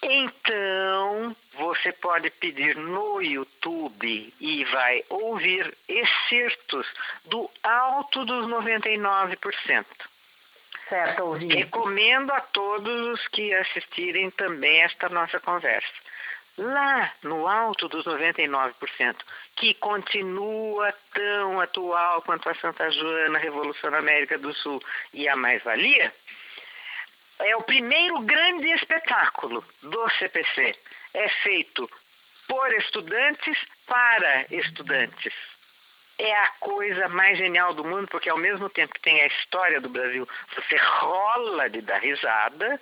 Então, 0.02 1.34
você 1.54 1.94
pode 1.94 2.30
pedir 2.32 2.76
no 2.76 3.22
YouTube 3.22 4.34
e 4.38 4.66
vai 4.66 5.02
ouvir 5.08 5.78
excertos 5.88 6.86
do 7.24 7.50
alto 7.64 8.26
dos 8.26 8.46
99%. 8.48 9.86
Certo, 10.90 11.24
ouvi. 11.24 11.48
Recomendo 11.48 12.34
a 12.34 12.42
todos 12.42 13.08
os 13.14 13.28
que 13.30 13.54
assistirem 13.54 14.30
também 14.32 14.82
esta 14.82 15.08
nossa 15.08 15.40
conversa. 15.40 15.94
Lá 16.58 17.12
no 17.24 17.48
alto 17.48 17.88
dos 17.90 18.06
99%, 18.06 19.16
que 19.56 19.74
continua 19.76 20.94
tão 21.14 21.60
atual 21.60 22.22
quanto 22.22 22.48
a 22.48 22.56
Santa 22.56 22.92
Joana, 22.92 23.40
a 23.40 23.42
Revolução 23.42 23.90
na 23.90 23.98
América 23.98 24.38
do 24.38 24.54
Sul 24.54 24.80
e 25.14 25.28
a 25.28 25.36
mais-valia, 25.36 26.14
é 27.40 27.56
o 27.56 27.64
primeiro 27.64 28.20
grande 28.22 28.70
espetáculo 28.72 29.66
do 29.82 30.10
CPC. 30.12 30.76
É 31.16 31.30
feito 31.42 31.90
por 32.48 32.72
estudantes 32.74 33.58
para 33.88 34.46
estudantes. 34.52 35.34
É 36.20 36.36
a 36.36 36.48
coisa 36.60 37.10
mais 37.10 37.38
genial 37.38 37.74
do 37.74 37.84
mundo, 37.84 38.08
porque 38.10 38.30
ao 38.30 38.38
mesmo 38.38 38.70
tempo 38.70 38.94
que 38.94 39.02
tem 39.02 39.22
a 39.22 39.28
história 39.28 39.82
do 39.82 39.90
Brasil, 39.90 40.28
você 40.56 40.78
rola 40.78 41.68
de 41.70 41.82
dar 41.82 42.00
risada, 42.00 42.80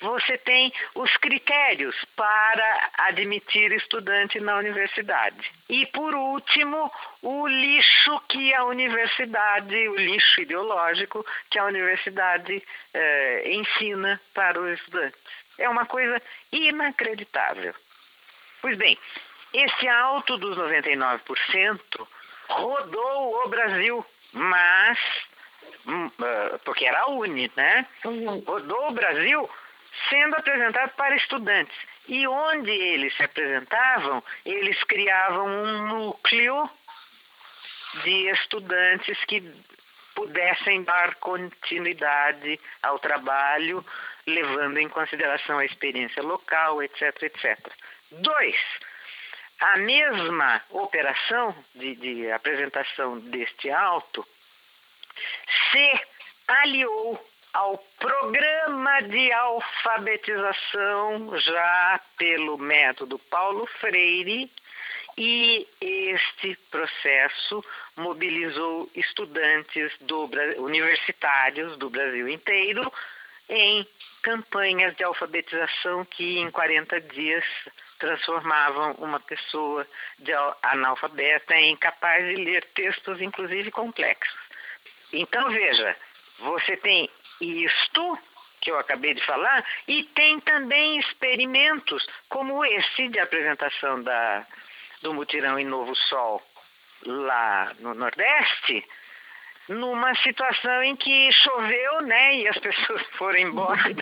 você 0.00 0.38
tem 0.38 0.72
os 0.94 1.14
critérios 1.18 1.96
para 2.14 2.90
admitir 2.98 3.72
estudante 3.72 4.40
na 4.40 4.56
universidade. 4.56 5.50
E, 5.68 5.86
por 5.86 6.14
último, 6.14 6.90
o 7.22 7.46
lixo 7.46 8.20
que 8.28 8.54
a 8.54 8.64
universidade, 8.64 9.88
o 9.88 9.96
lixo 9.96 10.40
ideológico 10.40 11.24
que 11.50 11.58
a 11.58 11.64
universidade 11.64 12.62
eh, 12.94 13.42
ensina 13.46 14.20
para 14.34 14.60
os 14.60 14.78
estudantes. 14.78 15.20
É 15.58 15.68
uma 15.68 15.86
coisa 15.86 16.20
inacreditável. 16.52 17.74
Pois 18.60 18.76
bem, 18.76 18.98
esse 19.52 19.88
alto 19.88 20.36
dos 20.36 20.56
99% 20.56 22.06
rodou 22.48 23.44
o 23.44 23.48
Brasil, 23.48 24.04
mas 24.32 24.98
hum, 25.86 26.10
eh, 26.20 26.58
porque 26.64 26.84
era 26.84 27.00
a 27.02 27.08
Uni, 27.08 27.50
né? 27.56 27.86
Uhum. 28.04 28.40
Rodou 28.40 28.88
o 28.88 28.92
Brasil 28.92 29.48
sendo 30.08 30.36
apresentado 30.36 30.90
para 30.96 31.16
estudantes. 31.16 31.76
E 32.08 32.26
onde 32.26 32.70
eles 32.70 33.14
se 33.16 33.22
apresentavam, 33.22 34.22
eles 34.44 34.82
criavam 34.84 35.46
um 35.46 35.86
núcleo 35.88 36.70
de 38.04 38.30
estudantes 38.30 39.18
que 39.24 39.40
pudessem 40.14 40.82
dar 40.82 41.14
continuidade 41.16 42.58
ao 42.82 42.98
trabalho, 42.98 43.84
levando 44.26 44.78
em 44.78 44.88
consideração 44.88 45.58
a 45.58 45.64
experiência 45.64 46.22
local, 46.22 46.82
etc, 46.82 47.22
etc. 47.22 47.58
Dois, 48.10 48.56
a 49.60 49.78
mesma 49.78 50.62
operação 50.70 51.54
de, 51.74 51.94
de 51.96 52.30
apresentação 52.30 53.18
deste 53.20 53.70
auto 53.70 54.26
se 55.70 56.00
aliou 56.48 57.24
ao 57.56 57.78
programa 57.98 59.00
de 59.00 59.32
alfabetização 59.32 61.38
já 61.38 62.00
pelo 62.18 62.58
método 62.58 63.18
Paulo 63.18 63.66
Freire 63.80 64.52
e 65.16 65.66
este 65.80 66.54
processo 66.70 67.64
mobilizou 67.96 68.90
estudantes 68.94 69.90
do, 70.02 70.28
universitários 70.58 71.78
do 71.78 71.88
Brasil 71.88 72.28
inteiro 72.28 72.92
em 73.48 73.88
campanhas 74.20 74.94
de 74.94 75.04
alfabetização 75.04 76.04
que 76.04 76.38
em 76.38 76.50
40 76.50 77.00
dias 77.00 77.44
transformavam 77.98 78.92
uma 78.98 79.20
pessoa 79.20 79.86
de 80.18 80.30
analfabeta 80.62 81.54
em 81.54 81.74
capaz 81.74 82.22
de 82.22 82.34
ler 82.34 82.66
textos, 82.74 83.18
inclusive 83.22 83.70
complexos. 83.70 84.36
Então, 85.10 85.48
veja, 85.48 85.96
você 86.38 86.76
tem 86.76 87.08
isto 87.40 88.18
que 88.60 88.70
eu 88.70 88.78
acabei 88.78 89.14
de 89.14 89.24
falar 89.24 89.64
e 89.86 90.04
tem 90.04 90.40
também 90.40 90.98
experimentos 90.98 92.06
como 92.28 92.64
esse 92.64 93.08
de 93.08 93.18
apresentação 93.18 94.02
da, 94.02 94.46
do 95.02 95.14
mutirão 95.14 95.58
em 95.58 95.64
Novo 95.64 95.94
Sol 95.94 96.42
lá 97.04 97.72
no 97.78 97.94
Nordeste, 97.94 98.84
numa 99.68 100.14
situação 100.16 100.82
em 100.82 100.96
que 100.96 101.30
choveu, 101.32 102.00
né, 102.02 102.36
e 102.36 102.48
as 102.48 102.58
pessoas 102.60 103.02
foram 103.18 103.38
embora. 103.38 103.94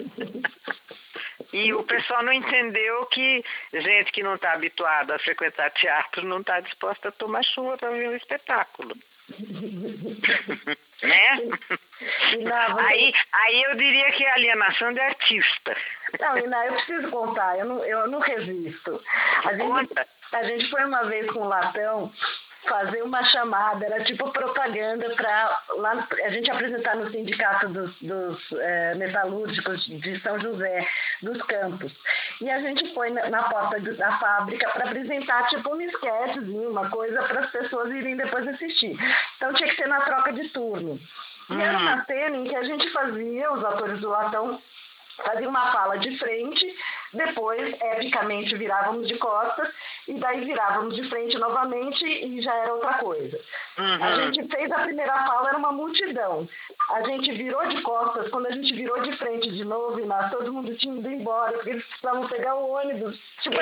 E 1.52 1.72
o 1.72 1.84
pessoal 1.84 2.22
não 2.22 2.32
entendeu 2.32 3.06
que 3.06 3.44
gente 3.72 4.12
que 4.12 4.22
não 4.22 4.34
está 4.34 4.52
habituada 4.52 5.14
a 5.14 5.18
frequentar 5.20 5.70
teatro 5.70 6.26
não 6.26 6.40
está 6.40 6.60
disposta 6.60 7.08
a 7.08 7.12
tomar 7.12 7.44
chuva 7.44 7.76
para 7.76 7.90
ver 7.90 8.08
o 8.08 8.16
espetáculo. 8.16 8.94
né? 11.02 11.36
Você... 11.40 12.80
aí, 12.80 13.14
aí 13.32 13.62
eu 13.62 13.76
diria 13.76 14.12
que 14.12 14.24
é 14.24 14.32
alienação 14.32 14.92
de 14.92 15.00
artista. 15.00 15.76
Não, 16.20 16.38
Iná, 16.38 16.66
eu 16.66 16.74
preciso 16.74 17.10
contar, 17.10 17.58
eu 17.58 17.64
não, 17.66 17.84
eu 17.84 18.06
não 18.08 18.20
resisto. 18.20 19.02
A 19.44 19.54
gente, 19.54 19.94
a 20.32 20.44
gente 20.44 20.70
foi 20.70 20.84
uma 20.84 21.04
vez 21.04 21.30
com 21.30 21.40
o 21.40 21.48
Latão 21.48 22.12
fazer 22.74 23.02
uma 23.02 23.22
chamada, 23.26 23.86
era 23.86 24.02
tipo 24.02 24.28
propaganda 24.32 25.08
para 25.14 25.62
lá 25.76 26.08
a 26.24 26.28
gente 26.30 26.50
apresentar 26.50 26.96
no 26.96 27.08
sindicato 27.08 27.68
dos, 27.68 27.96
dos 28.00 28.52
é, 28.52 28.94
metalúrgicos 28.96 29.84
de 29.86 30.20
São 30.20 30.40
José 30.40 30.84
dos 31.22 31.40
Campos. 31.42 31.92
E 32.40 32.50
a 32.50 32.58
gente 32.58 32.92
foi 32.92 33.10
na, 33.10 33.30
na 33.30 33.44
porta 33.44 33.78
da 33.78 34.18
fábrica 34.18 34.68
para 34.70 34.86
apresentar 34.86 35.46
tipo 35.50 35.72
um 35.72 35.80
esquetezinho, 35.80 36.70
uma 36.70 36.90
coisa 36.90 37.22
para 37.22 37.42
as 37.42 37.50
pessoas 37.52 37.90
irem 37.92 38.16
depois 38.16 38.46
assistir. 38.48 38.96
Então 39.36 39.52
tinha 39.54 39.68
que 39.68 39.76
ser 39.76 39.86
na 39.86 40.00
troca 40.00 40.32
de 40.32 40.48
turno. 40.48 40.98
E 41.50 41.60
era 41.60 41.78
uma 41.78 41.94
Hum. 41.96 42.04
cena 42.06 42.36
em 42.38 42.44
que 42.44 42.56
a 42.56 42.64
gente 42.64 42.90
fazia, 42.90 43.52
os 43.52 43.64
atores 43.64 44.00
do 44.00 44.08
latão 44.08 44.60
faziam 45.22 45.50
uma 45.50 45.70
fala 45.70 45.96
de 45.98 46.18
frente, 46.18 46.76
depois, 47.14 47.74
epicamente, 47.80 48.56
virávamos 48.56 49.06
de 49.08 49.16
costas, 49.18 49.68
e 50.08 50.14
daí 50.14 50.44
virávamos 50.44 50.94
de 50.94 51.08
frente 51.08 51.38
novamente 51.38 52.04
e 52.04 52.40
já 52.42 52.54
era 52.54 52.74
outra 52.74 52.94
coisa. 52.94 53.40
A 53.76 53.82
Uhum. 53.82 54.32
gente 54.32 54.48
fez 54.54 54.70
a 54.70 54.80
primeira 54.80 55.12
fala, 55.26 55.48
era 55.48 55.58
uma 55.58 55.72
multidão. 55.72 56.48
A 56.90 57.02
gente 57.02 57.32
virou 57.32 57.66
de 57.68 57.80
costas, 57.82 58.28
quando 58.30 58.46
a 58.46 58.52
gente 58.52 58.72
virou 58.74 59.00
de 59.02 59.16
frente 59.16 59.50
de 59.50 59.64
novo, 59.64 59.98
e 60.00 60.04
nós, 60.06 60.30
todo 60.30 60.52
mundo 60.52 60.74
tinha 60.76 60.94
ido 60.98 61.10
embora, 61.10 61.52
porque 61.52 61.70
eles 61.70 61.84
precisavam 61.86 62.28
pegar 62.28 62.54
o 62.56 62.70
ônibus. 62.70 63.18
Tipo, 63.42 63.56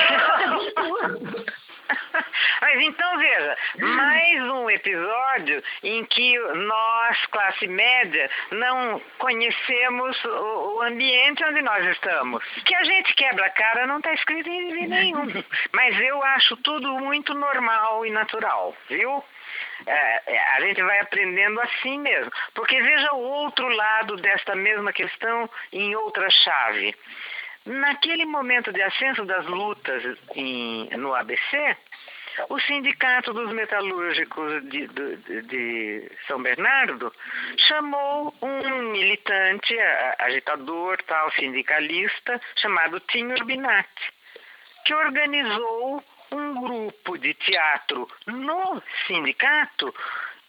um. 0.82 1.44
Mas 2.60 2.80
então 2.80 3.18
veja, 3.18 3.56
mais 3.78 4.42
um 4.50 4.70
episódio 4.70 5.62
em 5.82 6.04
que 6.04 6.38
nós, 6.38 7.26
classe 7.26 7.66
média, 7.66 8.30
não 8.50 9.00
conhecemos 9.18 10.24
o, 10.24 10.76
o 10.76 10.82
ambiente 10.82 11.44
onde 11.44 11.62
nós 11.62 11.84
estamos. 11.86 12.44
Que 12.64 12.74
a 12.74 12.84
gente 12.84 13.14
quebra 13.14 13.46
a 13.46 13.50
cara 13.50 13.86
não 13.86 13.98
está 13.98 14.12
escrito 14.14 14.48
em 14.48 14.70
livro 14.70 14.88
nenhum. 14.88 15.44
Mas 15.72 15.98
eu 16.00 16.22
acho 16.22 16.56
tudo 16.58 16.98
muito 17.00 17.34
normal 17.34 18.06
e 18.06 18.10
natural, 18.10 18.76
viu? 18.88 19.22
É, 19.86 20.22
é, 20.26 20.38
a 20.56 20.60
gente 20.60 20.82
vai 20.82 21.00
aprendendo 21.00 21.60
assim 21.60 21.98
mesmo. 21.98 22.30
Porque 22.54 22.80
veja 22.80 23.14
o 23.14 23.20
outro 23.20 23.68
lado 23.68 24.16
desta 24.16 24.54
mesma 24.54 24.92
questão 24.92 25.48
em 25.72 25.94
outra 25.96 26.28
chave. 26.30 26.94
Naquele 27.64 28.24
momento 28.24 28.72
de 28.72 28.82
ascenso 28.82 29.24
das 29.24 29.46
lutas 29.46 30.02
em, 30.34 30.88
no 30.96 31.14
ABC, 31.14 31.76
o 32.48 32.58
Sindicato 32.60 33.32
dos 33.32 33.52
Metalúrgicos 33.52 34.64
de, 34.68 34.88
de, 34.88 35.42
de 35.42 36.12
São 36.26 36.42
Bernardo 36.42 37.12
chamou 37.68 38.34
um 38.40 38.90
militante, 38.90 39.78
agitador, 40.18 41.00
tal, 41.04 41.30
sindicalista, 41.32 42.40
chamado 42.56 42.98
Tim 43.00 43.26
Urbinati, 43.26 44.12
que 44.84 44.94
organizou 44.94 46.02
um 46.32 46.60
grupo 46.62 47.18
de 47.18 47.34
teatro 47.34 48.08
no 48.26 48.82
sindicato 49.06 49.94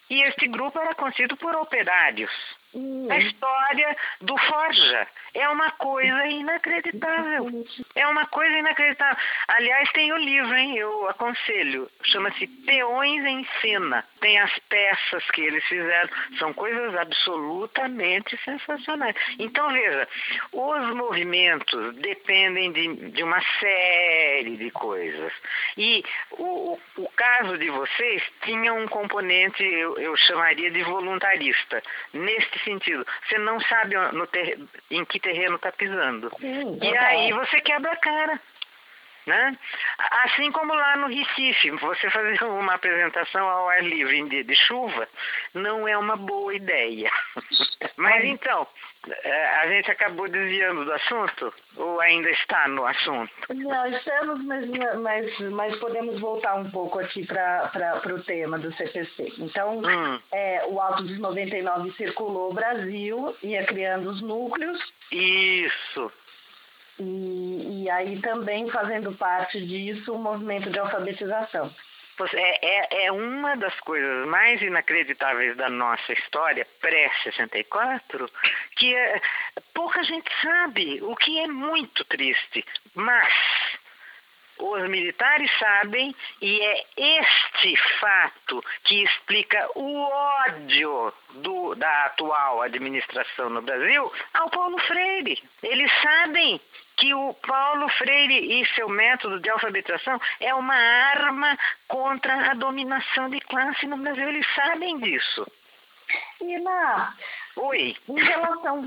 e 0.09 0.23
este 0.23 0.47
grupo 0.47 0.79
era 0.79 0.95
constituído 0.95 1.35
por 1.37 1.55
operários. 1.55 2.31
Hum. 2.75 3.07
A 3.09 3.17
história 3.17 3.97
do 4.21 4.37
Forja. 4.37 5.07
É 5.33 5.49
uma 5.49 5.71
coisa 5.71 6.27
inacreditável. 6.27 7.65
É 7.95 8.07
uma 8.07 8.25
coisa 8.27 8.55
inacreditável. 8.55 9.17
Aliás, 9.47 9.91
tem 9.91 10.11
o 10.13 10.17
livro, 10.17 10.55
hein? 10.55 10.77
Eu 10.77 11.09
aconselho. 11.09 11.89
Chama-se 12.03 12.45
Peões 12.47 13.25
em 13.25 13.47
Cena. 13.61 14.05
Tem 14.19 14.39
as 14.39 14.57
peças 14.69 15.23
que 15.31 15.41
eles 15.41 15.63
fizeram. 15.65 16.09
São 16.37 16.53
coisas 16.53 16.95
absolutamente 16.95 18.37
sensacionais. 18.43 19.15
Então, 19.39 19.71
veja, 19.71 20.07
os 20.51 20.95
movimentos 20.95 21.95
dependem 21.95 22.71
de, 22.71 23.11
de 23.11 23.23
uma 23.23 23.41
série 23.59 24.57
de 24.57 24.69
coisas. 24.71 25.33
E 25.77 26.03
o, 26.31 26.79
o, 26.97 27.09
caso 27.15 27.57
de 27.57 27.69
vocês 27.69 28.23
tinha 28.43 28.73
um 28.73 28.87
componente, 28.87 29.63
eu, 29.63 29.97
eu 29.97 30.15
chamaria 30.17 30.69
de 30.69 30.83
voluntarista. 30.83 31.81
Neste 32.13 32.62
sentido, 32.63 33.05
você 33.27 33.37
não 33.37 33.59
sabe 33.61 33.95
ter, 34.31 34.59
em 34.89 35.05
que 35.05 35.19
terreno 35.19 35.55
está 35.55 35.71
pisando. 35.71 36.31
Sim, 36.39 36.79
e 36.81 36.97
aí 36.97 37.31
você 37.31 37.61
quebra 37.61 37.91
a 37.91 37.97
cara. 37.97 38.39
Né? 39.25 39.57
Assim 40.25 40.51
como 40.51 40.73
lá 40.73 40.97
no 40.97 41.07
Recife, 41.07 41.71
você 41.71 42.09
fazer 42.09 42.43
uma 42.43 42.73
apresentação 42.73 43.47
ao 43.47 43.69
ar 43.69 43.83
livre 43.83 44.17
em 44.17 44.27
dia 44.27 44.43
de 44.43 44.55
chuva 44.55 45.07
não 45.53 45.87
é 45.87 45.97
uma 45.97 46.17
boa 46.17 46.53
ideia. 46.53 47.09
Mas 47.95 48.25
então, 48.25 48.67
é, 49.07 49.45
a 49.57 49.67
gente 49.67 49.91
acabou 49.91 50.29
desviando 50.29 50.85
do 50.85 50.93
assunto 50.93 51.53
ou 51.75 51.99
ainda 51.99 52.29
está 52.29 52.67
no 52.67 52.85
assunto? 52.85 53.31
Não, 53.49 53.85
estamos, 53.87 54.43
mas, 54.45 54.65
mas, 54.99 55.39
mas 55.51 55.75
podemos 55.77 56.19
voltar 56.19 56.55
um 56.55 56.69
pouco 56.71 56.99
aqui 56.99 57.25
para 57.25 58.01
o 58.05 58.23
tema 58.23 58.57
do 58.57 58.73
CPC. 58.73 59.33
Então, 59.39 59.79
hum. 59.79 60.19
é, 60.31 60.65
o 60.67 60.79
Alto 60.79 61.03
dos 61.03 61.19
99 61.19 61.91
circulou 61.93 62.51
o 62.51 62.53
Brasil, 62.53 63.35
ia 63.43 63.65
criando 63.65 64.09
os 64.09 64.21
núcleos. 64.21 64.79
Isso. 65.11 66.11
E, 66.99 67.83
e 67.83 67.89
aí 67.89 68.19
também 68.21 68.69
fazendo 68.69 69.13
parte 69.13 69.65
disso 69.65 70.13
o 70.13 70.19
movimento 70.19 70.69
de 70.69 70.79
alfabetização. 70.79 71.73
É, 72.33 72.65
é, 72.65 73.05
é, 73.05 73.11
uma 73.11 73.55
das 73.55 73.77
coisas 73.79 74.27
mais 74.27 74.61
inacreditáveis 74.61 75.57
da 75.57 75.67
nossa 75.67 76.13
história 76.13 76.65
pré-64 76.79 78.29
que 78.75 78.95
é, 78.95 79.19
pouca 79.73 80.03
gente 80.03 80.29
sabe, 80.41 81.01
o 81.01 81.15
que 81.15 81.39
é 81.39 81.47
muito 81.47 82.05
triste. 82.05 82.63
Mas 82.93 83.33
os 84.63 84.89
militares 84.89 85.51
sabem 85.59 86.15
e 86.41 86.61
é 86.61 86.85
este 86.97 87.75
fato 87.99 88.63
que 88.85 89.03
explica 89.03 89.69
o 89.75 90.03
ódio 90.03 91.13
do, 91.31 91.75
da 91.75 92.05
atual 92.05 92.61
administração 92.61 93.49
no 93.49 93.61
Brasil 93.61 94.11
ao 94.33 94.49
Paulo 94.49 94.79
Freire. 94.79 95.43
Eles 95.61 95.91
sabem 96.01 96.61
que 96.95 97.13
o 97.13 97.33
Paulo 97.33 97.89
Freire 97.89 98.61
e 98.61 98.65
seu 98.75 98.87
método 98.87 99.39
de 99.41 99.49
alfabetização 99.49 100.19
é 100.39 100.53
uma 100.53 100.75
arma 100.75 101.57
contra 101.87 102.51
a 102.51 102.53
dominação 102.53 103.29
de 103.29 103.41
classe 103.41 103.85
no 103.85 103.97
Brasil. 103.97 104.29
Eles 104.29 104.47
sabem 104.55 104.97
disso. 104.99 105.45
Ina, 106.41 107.13
Oi. 107.55 107.95
Em 108.09 108.19
relação, 108.19 108.81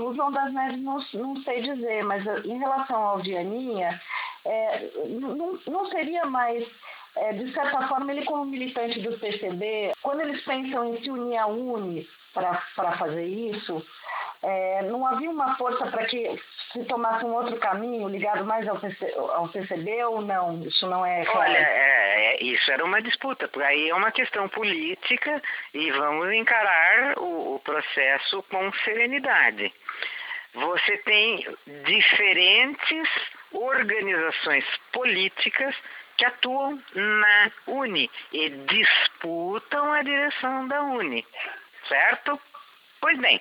o 0.00 0.14
João 0.14 0.32
das 0.32 0.52
Neves 0.52 0.82
não, 0.82 0.98
não 1.14 1.36
sei 1.42 1.60
dizer, 1.60 2.02
mas 2.04 2.24
em 2.44 2.58
relação 2.58 2.96
ao 2.96 3.18
Vianinha, 3.18 4.00
é, 4.46 4.90
não, 5.08 5.58
não 5.66 5.86
seria 5.90 6.24
mais, 6.24 6.64
é, 7.16 7.32
de 7.32 7.52
certa 7.52 7.86
forma, 7.88 8.12
ele 8.12 8.24
como 8.24 8.44
militante 8.44 9.00
do 9.00 9.18
PCB, 9.18 9.92
quando 10.02 10.20
eles 10.20 10.42
pensam 10.44 10.94
em 10.94 11.02
se 11.02 11.10
unir 11.10 11.36
à 11.36 11.46
UNE 11.46 12.08
para 12.32 12.96
fazer 12.96 13.24
isso, 13.24 13.84
é, 14.42 14.82
não 14.82 15.06
havia 15.06 15.30
uma 15.30 15.56
força 15.56 15.86
para 15.86 16.04
que 16.06 16.40
se 16.72 16.84
tomasse 16.84 17.24
um 17.24 17.34
outro 17.34 17.56
caminho 17.58 18.08
ligado 18.08 18.44
mais 18.44 18.68
ao, 18.68 18.78
PC, 18.78 19.12
ao 19.16 19.48
PCB 19.48 20.04
ou 20.04 20.20
não? 20.20 20.62
Isso 20.62 20.86
não 20.86 21.04
é. 21.04 21.24
Olha, 21.26 21.56
é, 21.56 22.36
é, 22.36 22.44
isso 22.44 22.70
era 22.70 22.84
uma 22.84 23.00
disputa, 23.00 23.48
porque 23.48 23.66
aí 23.66 23.88
é 23.88 23.94
uma 23.94 24.12
questão 24.12 24.48
política 24.48 25.42
e 25.72 25.90
vamos 25.90 26.32
encarar 26.32 27.18
o, 27.18 27.54
o 27.54 27.60
processo 27.60 28.42
com 28.44 28.72
serenidade. 28.84 29.72
Você 30.54 30.98
tem 30.98 31.44
diferentes 31.84 33.08
organizações 33.56 34.64
políticas 34.92 35.74
que 36.16 36.24
atuam 36.24 36.82
na 36.94 37.50
UNE 37.66 38.10
e 38.32 38.48
disputam 38.50 39.92
a 39.92 40.02
direção 40.02 40.68
da 40.68 40.82
UNE, 40.82 41.26
certo? 41.88 42.40
Pois 43.00 43.18
bem, 43.18 43.40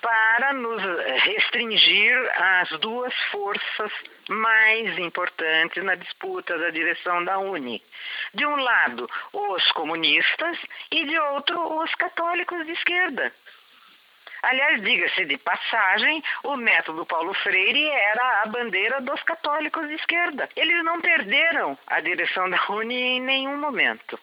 para 0.00 0.52
nos 0.52 0.82
restringir 1.22 2.16
às 2.40 2.68
duas 2.80 3.14
forças 3.30 3.92
mais 4.28 4.96
importantes 4.98 5.82
na 5.82 5.94
disputa 5.96 6.56
da 6.58 6.70
direção 6.70 7.24
da 7.24 7.38
UNE. 7.38 7.82
De 8.34 8.46
um 8.46 8.56
lado, 8.56 9.08
os 9.32 9.72
comunistas 9.72 10.58
e 10.90 11.04
de 11.04 11.18
outro, 11.18 11.82
os 11.82 11.94
católicos 11.96 12.64
de 12.66 12.72
esquerda. 12.72 13.32
Aliás, 14.42 14.80
diga-se 14.82 15.24
de 15.24 15.36
passagem, 15.38 16.22
o 16.44 16.56
método 16.56 17.04
Paulo 17.06 17.34
Freire 17.34 17.88
era 17.88 18.42
a 18.42 18.46
bandeira 18.46 19.00
dos 19.00 19.22
católicos 19.24 19.86
de 19.88 19.94
esquerda. 19.94 20.48
Eles 20.56 20.84
não 20.84 21.00
perderam 21.00 21.76
a 21.86 22.00
direção 22.00 22.48
da 22.48 22.60
UNE 22.70 22.94
em 22.94 23.20
nenhum 23.20 23.56
momento. 23.56 24.18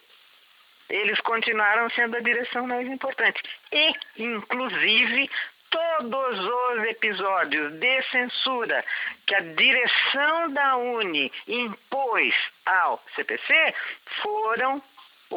Eles 0.89 1.19
continuaram 1.21 1.89
sendo 1.89 2.15
a 2.15 2.21
direção 2.21 2.67
mais 2.67 2.87
importante. 2.87 3.41
E, 3.71 3.93
inclusive, 4.17 5.29
todos 5.69 6.39
os 6.39 6.83
episódios 6.85 7.73
de 7.73 8.01
censura 8.03 8.85
que 9.25 9.35
a 9.35 9.41
direção 9.41 10.53
da 10.53 10.77
UNE 10.77 11.31
impôs 11.47 12.35
ao 12.65 13.03
CPC 13.15 13.73
foram 14.21 14.81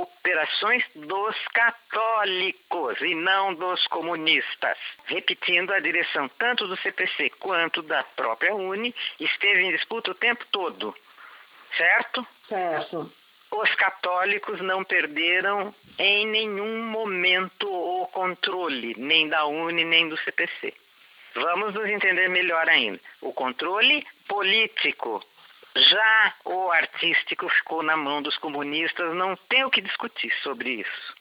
operações 0.02 0.84
dos 0.94 1.36
católicos 1.48 3.00
e 3.00 3.14
não 3.14 3.54
dos 3.54 3.86
comunistas. 3.88 4.78
Repetindo, 5.06 5.72
a 5.72 5.80
direção 5.80 6.28
tanto 6.38 6.66
do 6.68 6.76
CPC 6.76 7.30
quanto 7.40 7.82
da 7.82 8.02
própria 8.04 8.54
UNE 8.54 8.94
esteve 9.18 9.64
em 9.64 9.72
disputa 9.72 10.10
o 10.10 10.14
tempo 10.14 10.44
todo, 10.52 10.94
certo? 11.76 12.26
Certo. 12.48 13.12
Os 13.50 13.74
católicos 13.76 14.60
não 14.60 14.84
perderam 14.84 15.74
em 15.98 16.26
nenhum 16.26 16.82
momento 16.84 17.66
o 17.68 18.06
controle, 18.08 18.94
nem 18.98 19.28
da 19.28 19.46
UNE, 19.46 19.84
nem 19.84 20.08
do 20.08 20.16
CPC. 20.18 20.74
Vamos 21.34 21.74
nos 21.74 21.88
entender 21.88 22.28
melhor 22.28 22.68
ainda. 22.68 23.00
O 23.20 23.32
controle 23.32 24.06
político 24.28 25.24
já 25.76 26.34
o 26.44 26.70
artístico 26.70 27.48
ficou 27.48 27.82
na 27.82 27.96
mão 27.96 28.22
dos 28.22 28.36
comunistas, 28.38 29.14
não 29.14 29.36
tem 29.48 29.64
o 29.64 29.70
que 29.70 29.80
discutir 29.80 30.32
sobre 30.42 30.80
isso. 30.80 31.14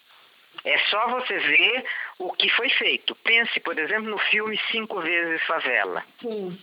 É 0.64 0.78
só 0.90 1.08
você 1.10 1.38
ver 1.38 1.86
o 2.18 2.34
que 2.34 2.50
foi 2.50 2.70
feito. 2.70 3.16
Pense, 3.16 3.60
por 3.60 3.78
exemplo, 3.78 4.10
no 4.10 4.18
filme 4.18 4.60
Cinco 4.72 5.00
Vezes 5.02 5.44
Favela. 5.44 6.04
Sim. 6.20 6.60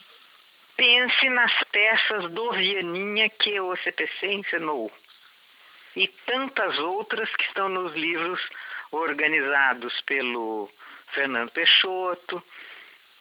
Pense 0.77 1.29
nas 1.29 1.53
peças 1.71 2.31
do 2.33 2.53
Vianinha 2.53 3.31
que 3.31 3.61
o 3.61 3.77
CPC 3.77 4.27
ensinou. 4.27 4.91
E 5.95 6.09
tantas 6.27 6.77
outras 6.81 7.31
que 7.37 7.45
estão 7.45 7.69
nos 7.69 7.93
livros 7.95 8.41
organizados 8.91 10.01
pelo 10.03 10.69
Fernando 11.13 11.51
Peixoto, 11.53 12.43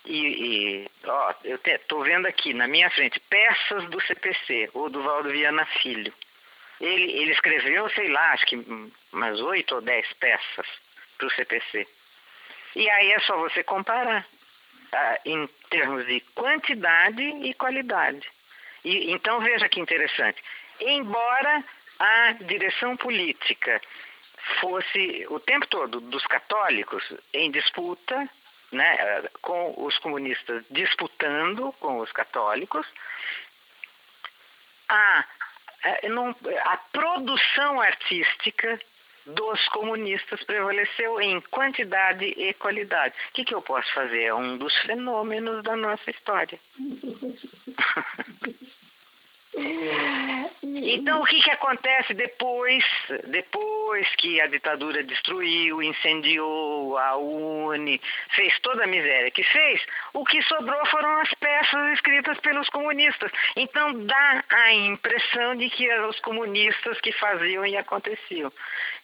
e, 0.06 0.84
e 0.84 0.92
ó, 1.06 1.34
eu 1.44 1.60
estou 1.66 2.04
vendo 2.04 2.26
aqui 2.28 2.54
na 2.54 2.68
minha 2.68 2.90
frente 2.90 3.20
peças 3.22 3.86
do 3.90 4.02
CPC, 4.02 4.70
ou 4.74 4.90
do 4.90 5.02
Valdo 5.02 5.30
Viana 5.30 5.66
Filho. 5.82 6.14
Ele, 6.82 7.12
ele 7.14 7.32
escreveu, 7.32 7.90
sei 7.92 8.10
lá, 8.10 8.34
acho 8.34 8.46
que 8.46 8.56
umas 9.12 9.40
oito 9.40 9.76
ou 9.76 9.82
dez 9.82 10.12
peças 10.14 10.68
para 11.18 11.28
o 11.28 11.32
CPC. 11.32 11.88
E 12.76 12.90
aí 12.90 13.12
é 13.12 13.20
só 13.22 13.38
você 13.38 13.64
comparar 13.64 14.28
tá? 14.92 15.20
em 15.26 15.48
termos 15.70 16.06
de 16.06 16.20
quantidade 16.36 17.24
e 17.24 17.54
qualidade. 17.54 18.28
E, 18.84 19.12
então 19.12 19.40
veja 19.40 19.70
que 19.70 19.80
interessante. 19.80 20.44
Embora 20.82 21.64
a 22.00 22.34
direção 22.34 22.98
política 22.98 23.80
fosse 24.60 25.26
o 25.30 25.40
tempo 25.40 25.66
todo 25.68 26.02
dos 26.02 26.26
católicos 26.26 27.04
em 27.34 27.50
disputa 27.52 28.30
né, 28.74 29.24
com 29.42 29.74
os 29.78 29.98
comunistas 30.00 30.64
disputando 30.70 31.72
com 31.80 32.00
os 32.00 32.12
católicos, 32.12 32.86
a, 34.90 35.26
a 36.66 36.78
produção 36.92 37.80
artística 37.80 38.80
dos 39.26 39.68
comunistas 39.70 40.44
prevaleceu 40.44 41.22
em 41.22 41.40
quantidade 41.42 42.26
e 42.26 42.54
qualidade. 42.56 43.16
O 43.30 43.34
que, 43.34 43.46
que 43.46 43.56
eu 43.56 43.62
posso 43.62 43.92
fazer? 43.94 44.24
É 44.24 44.34
um 44.34 44.58
dos 44.58 44.76
fenômenos 44.80 45.64
da 45.64 45.76
nossa 45.76 46.12
história. 46.12 46.60
então, 50.64 51.22
o 51.22 51.26
que, 51.26 51.42
que 51.42 51.52
acontece 51.52 52.14
depois, 52.14 52.84
depois 53.26 54.08
que 54.16 54.42
a 54.42 54.48
ditadura 54.48 55.04
destruiu, 55.04 55.82
incendiou 55.84 56.98
a 56.98 57.18
UNE, 57.18 58.02
fez 58.36 58.60
toda 58.60 58.84
a 58.84 58.88
miséria 58.88 59.30
que 59.30 59.44
fez, 59.44 59.86
o 60.14 60.26
que 60.26 60.42
sobrou 60.44 60.86
foram 60.88 61.22
as 61.22 61.34
peças 61.36 61.94
escritas 61.94 62.40
pelos 62.40 62.68
comunistas. 62.70 63.32
Então 63.56 64.06
dá 64.06 64.44
a 64.50 64.74
impressão 64.74 65.56
de 65.56 65.70
que 65.70 65.88
eram 65.90 66.10
os 66.10 66.20
comunistas 66.22 67.00
que 67.02 67.12
faziam 67.14 67.66
e 67.66 67.78
aconteciam. 67.78 68.52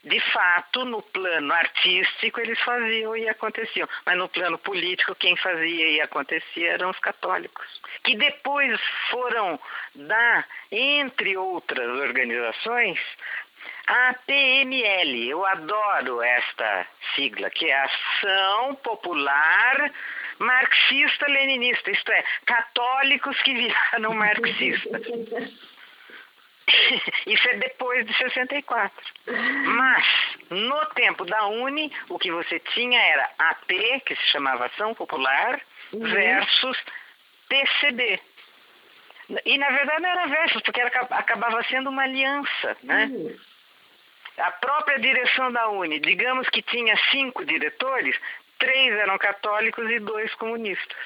De 0.04 0.20
fato, 0.32 0.86
no 0.86 1.02
plano 1.02 1.54
artístico 1.54 2.39
eles 2.39 2.60
faziam 2.62 3.18
e 3.18 3.28
aconteciam, 3.28 3.88
mas 4.06 4.18
no 4.18 4.30
plano 4.30 4.58
político 4.58 5.14
quem 5.16 5.36
fazia 5.36 5.89
e 5.89 6.02
acontecia 6.02 6.72
eram 6.72 6.89
os 6.89 7.00
católicos, 7.00 7.66
que 8.04 8.16
depois 8.16 8.80
foram 9.10 9.60
dar, 9.93 10.38
entre 10.71 11.37
outras 11.37 11.89
organizações, 11.99 12.99
a 13.87 14.13
PML, 14.25 15.29
eu 15.29 15.45
adoro 15.45 16.21
esta 16.21 16.87
sigla, 17.15 17.49
que 17.49 17.69
é 17.69 17.79
Ação 17.79 18.75
Popular 18.75 19.91
Marxista-Leninista, 20.39 21.91
isto 21.91 22.11
é, 22.11 22.23
católicos 22.45 23.41
que 23.41 23.53
viraram 23.53 24.13
marxistas. 24.15 25.01
Isso 27.25 27.49
é 27.49 27.57
depois 27.57 28.05
de 28.05 28.13
64. 28.13 28.95
Mas, 29.25 30.05
no 30.49 30.85
tempo 30.87 31.25
da 31.25 31.47
Uni, 31.47 31.91
o 32.09 32.19
que 32.19 32.31
você 32.31 32.59
tinha 32.59 32.99
era 32.99 33.29
AP, 33.39 34.01
que 34.05 34.15
se 34.15 34.25
chamava 34.27 34.67
Ação 34.67 34.93
Popular, 34.93 35.59
uhum. 35.91 35.99
versus 35.99 36.77
PCB. 37.49 38.21
E, 39.45 39.57
na 39.57 39.69
verdade, 39.69 40.01
não 40.01 40.09
era 40.09 40.27
versus, 40.27 40.61
porque 40.61 40.82
era, 40.82 41.01
acabava 41.11 41.63
sendo 41.63 41.89
uma 41.89 42.03
aliança, 42.03 42.77
né? 42.84 43.05
Uhum 43.11 43.36
a 44.39 44.51
própria 44.51 44.99
direção 44.99 45.51
da 45.51 45.69
Uni, 45.69 45.99
digamos 45.99 46.49
que 46.49 46.61
tinha 46.61 46.95
cinco 47.11 47.45
diretores, 47.45 48.15
três 48.57 48.93
eram 48.95 49.17
católicos 49.17 49.89
e 49.89 49.99
dois 49.99 50.34
comunistas. 50.36 50.97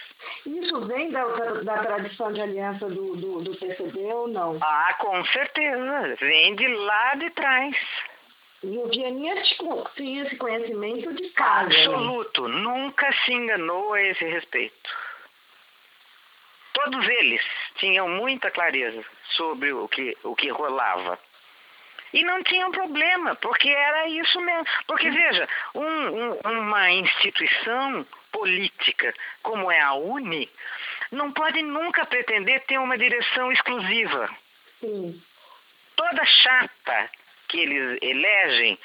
Isso 0.45 0.85
vem 0.85 1.11
da, 1.11 1.23
da 1.63 1.77
tradição 1.79 2.31
de 2.31 2.41
aliança 2.41 2.87
do, 2.87 3.15
do, 3.15 3.41
do 3.41 3.55
PCB 3.55 3.99
ou 4.13 4.27
não? 4.27 4.57
Ah, 4.61 4.95
com 4.99 5.23
certeza. 5.25 6.15
Vem 6.19 6.55
de 6.55 6.67
lá 6.67 7.15
de 7.15 7.29
trás. 7.31 7.75
E 8.63 8.77
o 8.77 8.87
Vianinha 8.87 9.35
tinha 9.95 10.23
esse 10.23 10.37
conhecimento 10.37 11.13
de 11.13 11.29
casa. 11.29 11.67
Né? 11.67 11.85
Absoluto. 11.85 12.47
Né? 12.47 12.61
Nunca 12.61 13.11
se 13.25 13.33
enganou 13.33 13.93
a 13.93 14.01
esse 14.01 14.23
respeito. 14.23 14.89
Todos 16.73 17.07
eles 17.07 17.41
tinham 17.75 18.09
muita 18.09 18.51
clareza 18.51 19.03
sobre 19.31 19.71
o 19.71 19.87
que, 19.87 20.17
o 20.23 20.35
que 20.35 20.49
rolava. 20.49 21.19
E 22.13 22.23
não 22.23 22.43
tinham 22.43 22.71
problema, 22.71 23.35
porque 23.35 23.69
era 23.69 24.07
isso 24.07 24.39
mesmo. 24.41 24.65
Porque, 24.85 25.09
veja, 25.09 25.47
um, 25.73 25.83
um, 25.83 26.33
uma 26.59 26.91
instituição 26.91 28.05
política 28.31 29.13
como 29.41 29.71
é 29.71 29.79
a 29.79 29.93
UNE 29.93 30.49
não 31.11 31.31
pode 31.31 31.61
nunca 31.61 32.05
pretender 32.05 32.61
ter 32.65 32.77
uma 32.77 32.97
direção 32.97 33.51
exclusiva. 33.51 34.29
Sim. 34.79 35.21
Toda 35.95 36.25
chapa 36.25 37.09
que 37.47 37.59
eles 37.59 37.99
elegem, 38.01 38.79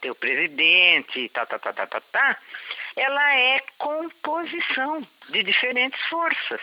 tem 0.00 0.10
o 0.10 0.14
presidente, 0.14 1.28
tá, 1.30 1.46
tá, 1.46 1.58
tá, 1.58 1.72
tá, 1.72 1.86
tá, 1.86 2.00
tá, 2.00 2.38
ela 2.94 3.34
é 3.34 3.60
composição 3.78 5.06
de 5.30 5.42
diferentes 5.42 6.00
forças. 6.08 6.60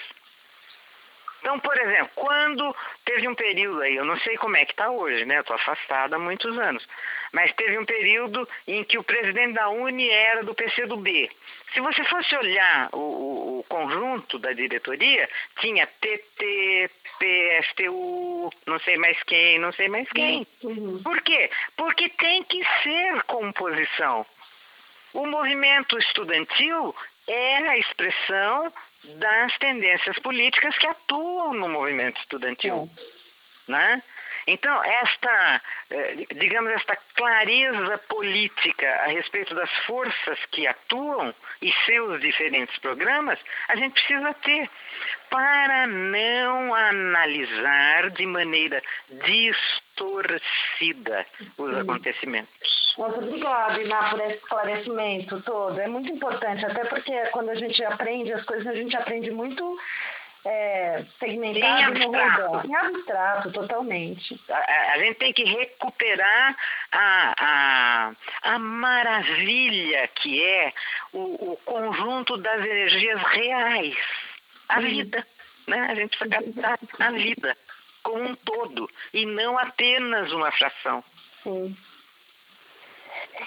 Então, 1.40 1.60
por 1.60 1.78
exemplo, 1.78 2.12
quando 2.16 2.76
teve 3.06 3.28
um 3.28 3.36
período 3.36 3.82
aí, 3.82 3.96
eu 3.96 4.06
não 4.06 4.18
sei 4.20 4.38
como 4.38 4.58
é 4.58 4.66
que 4.66 4.72
está 4.72 4.90
hoje, 4.90 5.26
né? 5.26 5.38
Eu 5.38 5.42
estou 5.42 5.56
afastada 5.56 6.16
há 6.16 6.20
muitos 6.20 6.58
anos. 6.58 6.86
Mas 7.32 7.54
teve 7.54 7.78
um 7.78 7.86
período 7.86 8.48
em 8.68 8.84
que 8.84 8.98
o 8.98 9.04
presidente 9.04 9.54
da 9.54 9.70
Uni 9.70 10.10
era 10.10 10.44
do 10.44 10.54
PCdoB. 10.54 11.30
Se 11.74 11.80
você 11.80 12.04
fosse 12.06 12.36
olhar 12.36 12.90
o, 12.92 13.60
o 13.60 13.66
conjunto 13.70 14.40
da 14.40 14.52
diretoria, 14.52 15.30
tinha 15.60 15.88
TT, 15.88 16.90
PSTU, 17.20 18.50
não 18.66 18.80
sei 18.80 18.98
mais 18.98 19.22
quem, 19.24 19.60
não 19.60 19.72
sei 19.74 19.88
mais 19.88 20.10
quem. 20.10 20.48
Uhum. 20.64 21.02
Por 21.04 21.22
quê? 21.22 21.50
Porque 21.78 22.10
tem 22.10 22.44
que 22.44 22.64
ser 22.84 23.24
composição. 23.24 24.26
O 25.14 25.26
movimento 25.26 25.98
estudantil 25.98 26.96
é 27.32 27.58
a 27.70 27.78
expressão 27.78 28.74
das 29.04 29.58
tendências 29.58 30.18
políticas 30.20 30.78
que 30.78 30.88
atuam 30.88 31.54
no 31.54 31.70
movimento 31.70 32.20
estudantil. 32.20 32.90
É. 33.68 33.72
Né? 33.72 34.04
Então, 34.48 34.84
esta, 34.84 35.62
eh, 35.92 36.26
digamos, 36.36 36.72
esta 36.72 36.96
clareza 37.16 37.98
política 38.10 38.90
a 39.04 39.08
respeito 39.08 39.54
das 39.54 39.70
forças 39.86 40.40
que 40.52 40.66
atuam 40.66 41.34
e 41.62 41.72
seus 41.86 42.20
diferentes 42.20 42.76
programas, 42.80 43.40
a 43.68 43.76
gente 43.76 43.94
precisa 43.94 44.34
ter 44.34 44.70
para 45.30 45.88
não 45.88 46.74
analisar 46.74 48.10
de 48.12 48.26
maneira 48.26 48.82
distorcida 49.26 51.26
os 51.58 51.78
acontecimentos. 51.78 52.96
Nossa, 52.98 53.20
obrigada, 53.20 53.82
Iná, 53.82 54.10
por 54.10 54.22
esse 54.22 54.36
esclarecimento 54.36 55.42
todo. 55.42 55.80
É 55.80 55.88
muito 55.88 56.12
importante, 56.12 56.66
até 56.66 56.84
porque 56.86 57.14
quando 57.32 57.50
a 57.50 57.56
gente 57.56 57.84
aprende 57.84 58.34
as 58.34 58.44
coisas, 58.44 58.68
a 58.68 58.76
gente 58.76 58.96
aprende 58.98 59.32
muito 59.32 59.78
é, 60.46 61.04
segmentado 61.20 61.98
em 61.98 62.06
abstrato. 62.06 62.68
Em 62.68 62.76
abstrato, 62.76 63.52
totalmente. 63.52 64.40
A, 64.50 64.94
a, 64.94 65.00
gente 65.00 65.18
tem 65.18 65.34
que 65.34 65.44
recuperar 65.44 66.56
a, 66.92 67.34
a, 67.40 68.12
a 68.54 68.60
maravilha 68.60 70.08
que 70.16 70.44
é 70.44 70.74
o, 71.14 71.54
o 71.54 71.58
conjunto 71.66 72.38
das 72.38 72.66
energias 72.66 73.22
reais, 73.22 73.96
a 74.70 74.80
vida. 74.80 75.26
Né? 75.68 75.80
A 75.80 75.96
gente 75.96 76.18
precisa 76.18 76.42
captar 76.42 76.80
a 77.00 77.12
vida 77.12 77.58
como 78.04 78.24
um 78.24 78.36
todo 78.36 78.90
e 79.14 79.26
não 79.26 79.58
apenas 79.58 80.32
uma 80.32 80.52
fração. 80.52 81.04
Sim. 81.44 81.76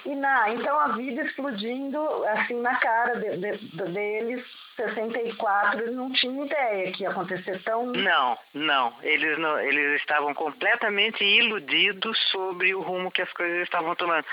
E 0.07 0.15
na, 0.15 0.51
então 0.51 0.79
a 0.79 0.89
vida 0.89 1.23
explodindo 1.23 2.01
assim 2.27 2.61
na 2.61 2.77
cara 2.77 3.17
de, 3.17 3.37
de, 3.37 3.83
deles, 3.93 4.45
64, 4.77 5.81
eles 5.81 5.95
não 5.95 6.11
tinham 6.13 6.47
ideia 6.47 6.93
que 6.93 7.03
ia 7.03 7.11
acontecer 7.11 7.63
tão. 7.63 7.87
Não, 7.87 8.39
não. 8.55 8.93
Eles 9.03 9.39
não, 9.39 9.59
eles 9.61 10.01
estavam 10.01 10.35
completamente 10.35 11.23
iludidos 11.23 12.19
sobre 12.31 12.75
o 12.75 12.81
rumo 12.81 13.11
que 13.11 13.23
as 13.23 13.33
coisas 13.33 13.63
estavam 13.63 13.95
tomando. 13.95 14.25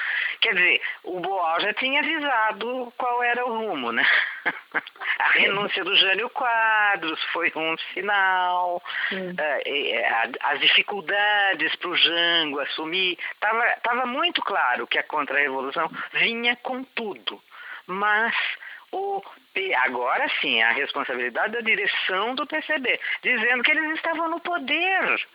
Quer 0.41 0.53
dizer, 0.53 0.81
o 1.03 1.19
Boal 1.19 1.59
já 1.61 1.73
tinha 1.73 1.99
avisado 1.99 2.93
qual 2.97 3.23
era 3.23 3.45
o 3.45 3.57
rumo, 3.57 3.91
né? 3.91 4.05
A 5.19 5.31
renúncia 5.31 5.83
do 5.83 5.95
Jânio 5.95 6.29
Quadros 6.29 7.21
foi 7.33 7.51
um 7.55 7.75
sinal, 7.93 8.81
uh, 9.11 10.37
as 10.41 10.59
dificuldades 10.59 11.75
para 11.75 11.89
o 11.89 11.95
Jango 11.95 12.59
assumir. 12.61 13.17
Estava 13.33 13.63
tava 13.83 14.05
muito 14.05 14.41
claro 14.41 14.87
que 14.87 14.97
a 14.97 15.03
contra-revolução 15.49 15.89
vinha 16.13 16.55
com 16.57 16.83
tudo, 16.83 17.41
mas 17.87 18.35
o 18.91 19.21
agora 19.83 20.29
sim 20.39 20.61
a 20.61 20.71
responsabilidade 20.71 21.51
da 21.51 21.59
direção 21.59 22.33
do 22.33 22.47
PCB, 22.47 22.99
dizendo 23.21 23.61
que 23.61 23.71
eles 23.71 23.95
estavam 23.95 24.29
no 24.29 24.39
poder. 24.39 25.27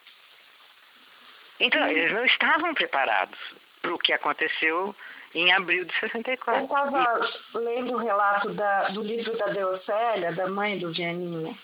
Então, 1.60 1.86
eles 1.88 2.10
não 2.12 2.24
estavam 2.24 2.72
preparados 2.72 3.38
para 3.82 3.94
o 3.94 3.98
que 3.98 4.14
aconteceu 4.14 4.96
em 5.34 5.52
abril 5.52 5.84
de 5.84 5.92
64. 6.00 6.60
Eu 6.60 6.64
estava 6.64 7.30
lendo 7.54 7.92
o 7.92 7.98
relato 7.98 8.54
da, 8.54 8.88
do 8.88 9.02
livro 9.02 9.36
da 9.36 9.46
Deocélia, 9.46 10.32
da 10.32 10.48
mãe 10.48 10.78
do 10.78 10.90
Vianinho. 10.90 11.56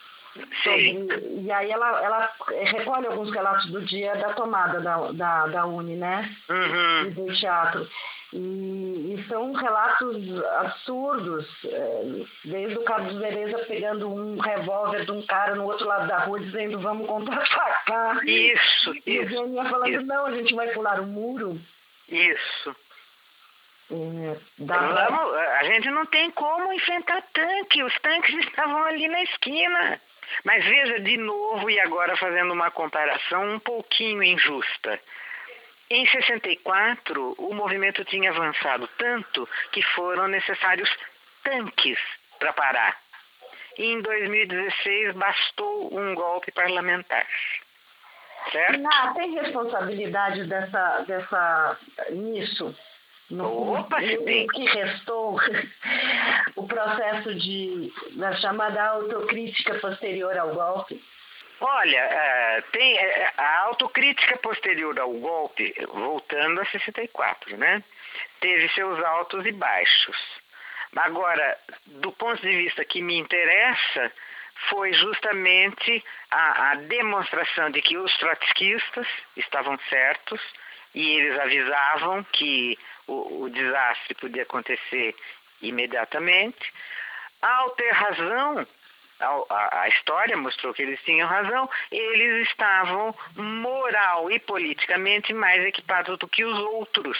Sim. 0.62 1.08
e 1.44 1.50
aí 1.50 1.70
ela, 1.72 2.02
ela 2.02 2.30
recolhe 2.66 3.06
alguns 3.06 3.32
relatos 3.32 3.66
do 3.70 3.84
dia 3.84 4.14
da 4.14 4.32
tomada 4.34 4.80
da, 4.80 5.10
da, 5.10 5.46
da 5.48 5.66
Uni, 5.66 5.96
né? 5.96 6.30
Uhum. 6.48 7.10
Do 7.10 7.34
teatro. 7.34 7.88
E, 8.32 9.14
e, 9.14 9.24
são 9.28 9.52
relatos 9.52 10.44
absurdos, 10.58 11.46
é, 11.64 12.02
desde 12.44 12.78
o 12.78 12.84
Carlos 12.84 13.18
Vereza 13.18 13.58
pegando 13.66 14.08
um 14.08 14.38
revólver 14.38 15.04
de 15.04 15.10
um 15.10 15.26
cara 15.26 15.56
no 15.56 15.64
outro 15.64 15.86
lado 15.86 16.06
da 16.06 16.18
rua 16.18 16.38
dizendo 16.38 16.78
vamos 16.78 17.08
contra-atacar. 17.08 18.24
Isso, 18.24 18.94
e 19.04 19.18
isso. 19.18 19.34
E 19.34 19.36
o 19.36 19.64
falando, 19.64 19.88
isso. 19.88 20.06
não, 20.06 20.26
a 20.26 20.32
gente 20.32 20.54
vai 20.54 20.68
pular 20.68 21.00
o 21.00 21.06
muro. 21.06 21.60
Isso. 22.08 22.76
É, 23.90 24.36
Vamos, 24.58 25.34
a 25.34 25.64
gente 25.64 25.90
não 25.90 26.06
tem 26.06 26.30
como 26.30 26.72
enfrentar 26.72 27.22
tanque, 27.32 27.82
os 27.82 27.98
tanques 28.00 28.34
estavam 28.46 28.84
ali 28.84 29.08
na 29.08 29.22
esquina. 29.22 30.00
Mas 30.44 30.64
veja 30.64 31.00
de 31.00 31.16
novo, 31.16 31.68
e 31.68 31.80
agora 31.80 32.16
fazendo 32.16 32.52
uma 32.52 32.70
comparação 32.70 33.54
um 33.54 33.58
pouquinho 33.58 34.22
injusta. 34.22 35.00
Em 35.90 36.06
64, 36.06 37.34
o 37.36 37.52
movimento 37.52 38.04
tinha 38.04 38.30
avançado 38.30 38.88
tanto 38.96 39.48
que 39.72 39.82
foram 39.82 40.28
necessários 40.28 40.88
tanques 41.42 41.98
para 42.38 42.52
parar. 42.52 42.96
E 43.76 43.86
em 43.86 44.00
2016 44.00 45.14
bastou 45.16 45.98
um 45.98 46.14
golpe 46.14 46.52
parlamentar. 46.52 47.26
Certo? 48.52 48.78
Não, 48.78 49.14
tem 49.14 49.34
responsabilidade 49.34 50.44
dessa, 50.44 51.04
dessa, 51.08 51.78
nisso? 52.10 52.74
No, 53.28 53.74
Opa, 53.74 54.00
no, 54.00 54.08
no 54.12 54.46
que 54.48 54.64
restou 54.64 55.38
o 56.56 56.66
processo 56.66 57.34
de, 57.34 57.92
da 58.12 58.32
chamada 58.36 58.82
autocrítica 58.82 59.74
posterior 59.80 60.36
ao 60.38 60.54
golpe? 60.54 61.02
Olha, 61.60 61.98
é, 61.98 62.60
tem 62.72 62.96
é, 62.96 63.32
a 63.36 63.58
autocrítica 63.60 64.36
posterior 64.38 64.98
ao 64.98 65.12
golpe, 65.12 65.74
voltando 65.92 66.60
a 66.60 66.64
64, 66.64 67.56
né? 67.58 67.84
Teve 68.40 68.68
seus 68.70 69.02
altos 69.04 69.44
e 69.44 69.52
baixos. 69.52 70.16
Agora, 70.96 71.58
do 71.86 72.10
ponto 72.12 72.40
de 72.40 72.56
vista 72.56 72.84
que 72.84 73.02
me 73.02 73.18
interessa, 73.18 74.10
foi 74.68 74.92
justamente 74.94 76.02
a, 76.30 76.70
a 76.70 76.74
demonstração 76.76 77.70
de 77.70 77.80
que 77.82 77.96
os 77.96 78.16
trotskistas 78.18 79.06
estavam 79.36 79.78
certos 79.88 80.40
e 80.94 81.16
eles 81.16 81.38
avisavam 81.38 82.24
que 82.32 82.78
o, 83.06 83.42
o 83.44 83.50
desastre 83.50 84.14
podia 84.14 84.42
acontecer 84.42 85.14
imediatamente. 85.62 86.72
Ao 87.40 87.70
ter 87.70 87.90
razão, 87.90 88.66
a, 89.20 89.82
a, 89.82 89.88
história 89.88 90.36
mostrou 90.36 90.72
que 90.72 90.82
eles 90.82 91.00
tinham 91.02 91.28
razão, 91.28 91.68
eles 91.90 92.48
estavam 92.48 93.14
moral 93.36 94.30
e 94.30 94.38
politicamente 94.40 95.32
mais 95.32 95.62
equipados 95.64 96.18
do 96.18 96.28
que 96.28 96.44
os 96.44 96.58
outros 96.58 97.18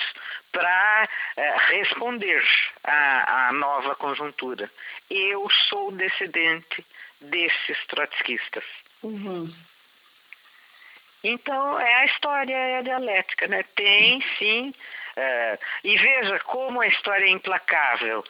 para 0.53 1.09
é, 1.36 1.57
responder 1.68 2.42
à, 2.84 3.53
nova 3.53 3.94
conjuntura. 3.94 4.70
Eu 5.11 5.48
sou 5.68 5.92
descendente 5.92 6.84
desses 7.20 7.86
trotskistas. 7.86 8.64
Uhum. 9.03 9.53
Então, 11.22 11.78
é 11.78 11.94
a 11.96 12.05
história, 12.07 12.55
é 12.55 12.78
a 12.78 12.82
dialética, 12.82 13.46
né? 13.46 13.62
Tem, 13.74 14.22
sim. 14.38 14.74
É, 15.16 15.59
e 15.84 15.96
veja 15.98 16.38
como 16.40 16.80
a 16.80 16.86
história 16.86 17.26
é 17.26 17.30
implacável. 17.30 18.24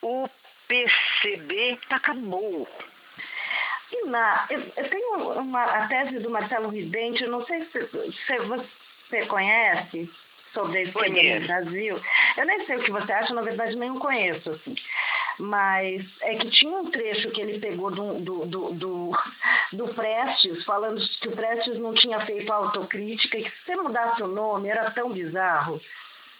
O 0.00 0.28
PCB 0.66 1.78
acabou. 1.90 2.68
Na, 4.06 4.46
eu, 4.50 4.60
eu 4.76 4.88
tenho 4.88 5.40
uma, 5.40 5.62
a 5.64 5.88
tese 5.88 6.18
do 6.18 6.30
Marcelo 6.30 6.68
Ridente, 6.68 7.24
eu 7.24 7.30
não 7.30 7.44
sei 7.44 7.64
se, 7.66 7.86
se 7.88 8.38
você 8.38 9.26
conhece 9.26 10.10
sobre 10.52 10.78
a 10.78 10.82
esquerda 10.82 11.40
no 11.40 11.46
Brasil. 11.46 12.00
Eu 12.36 12.46
nem 12.46 12.66
sei 12.66 12.76
o 12.76 12.82
que 12.82 12.90
você 12.90 13.12
acha, 13.12 13.34
na 13.34 13.42
verdade 13.42 13.76
nem 13.76 13.90
o 13.90 14.00
conheço. 14.00 14.50
Assim 14.50 14.74
mas 15.40 16.04
é 16.20 16.36
que 16.36 16.50
tinha 16.50 16.76
um 16.76 16.90
trecho 16.90 17.30
que 17.30 17.40
ele 17.40 17.58
pegou 17.58 17.90
do, 17.90 18.20
do, 18.20 18.46
do, 18.46 18.72
do, 18.74 19.12
do 19.72 19.94
Prestes, 19.94 20.62
falando 20.64 21.00
que 21.20 21.28
o 21.28 21.32
Prestes 21.32 21.78
não 21.78 21.94
tinha 21.94 22.20
feito 22.26 22.52
autocrítica 22.52 23.38
e 23.38 23.44
que 23.44 23.50
se 23.50 23.56
você 23.64 23.76
mudasse 23.76 24.22
o 24.22 24.28
nome 24.28 24.68
era 24.68 24.90
tão 24.90 25.10
bizarro, 25.10 25.80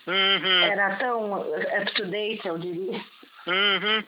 uhum. 0.07 0.63
era 0.65 0.97
tão 0.97 1.41
up-to-date, 1.81 2.47
eu 2.47 2.59
diria. 2.59 3.01
Uhum. 3.47 4.05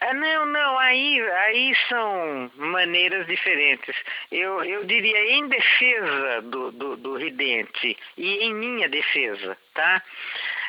É, 0.00 0.14
não, 0.14 0.46
não, 0.46 0.78
aí, 0.78 1.20
aí 1.20 1.74
são 1.88 2.50
maneiras 2.56 3.26
diferentes. 3.26 3.96
Eu, 4.30 4.62
eu 4.64 4.84
diria 4.84 5.32
em 5.32 5.48
defesa 5.48 6.42
do, 6.42 6.70
do, 6.70 6.96
do 6.96 7.16
Ridente 7.16 7.96
e 8.16 8.44
em 8.44 8.54
minha 8.54 8.88
defesa, 8.88 9.56
tá? 9.74 10.02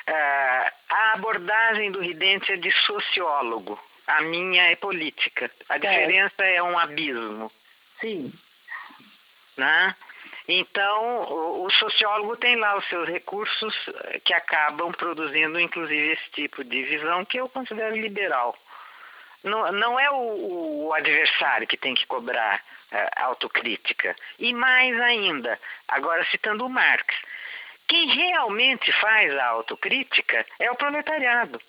Uh, 0.08 0.72
a 0.90 1.14
abordagem 1.14 1.92
do 1.92 2.02
Ridente 2.02 2.52
é 2.52 2.58
de 2.58 2.72
sociólogo, 2.86 3.80
a 4.08 4.22
minha 4.22 4.72
é 4.72 4.76
política. 4.76 5.52
A 5.70 5.76
é. 5.76 5.80
diferença 5.80 6.44
é 6.44 6.64
um 6.64 6.80
abismo. 6.80 7.52
Sim. 8.02 8.34
Né? 9.56 9.96
Então, 10.48 11.26
o, 11.26 11.66
o, 11.66 11.70
sociólogo 11.70 12.36
tem 12.38 12.56
lá 12.56 12.76
os 12.76 12.88
seus 12.88 13.08
recursos 13.08 13.76
eh, 13.88 14.20
que 14.26 14.34
acabam 14.34 14.92
produzindo, 14.92 15.60
inclusive, 15.60 16.14
esse 16.14 16.32
tipo 16.32 16.64
de 16.64 16.84
visão 16.86 17.24
que 17.24 17.40
eu 17.40 17.48
considero 17.48 17.96
liberal. 17.96 18.58
Não, 19.44 19.72
não 19.72 20.00
é 20.00 20.10
o, 20.12 20.88
o 20.88 20.94
adversário 20.94 21.68
que 21.68 21.78
tem 21.78 21.96
que 21.96 22.06
cobrar 22.06 22.62
uh, 22.92 23.24
autocrítica. 23.24 24.16
E 24.38 24.54
mais 24.54 25.00
ainda, 25.00 25.60
agora 25.88 26.26
citando 26.26 26.66
o 26.66 26.70
Marx, 26.70 27.16
quem 27.88 28.08
realmente 28.08 28.92
faz 28.94 29.36
a 29.36 29.46
autocrítica 29.48 30.46
é 30.60 30.70
o 30.70 30.76
proletariado. 30.76 31.62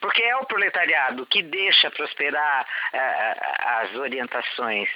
Porque 0.00 0.22
é 0.22 0.36
o 0.36 0.46
proletariado 0.46 1.26
que 1.26 1.42
deixa 1.42 1.90
prosperar 1.90 2.64
uh, 2.64 3.80
as 3.82 3.94
orientações 3.96 4.88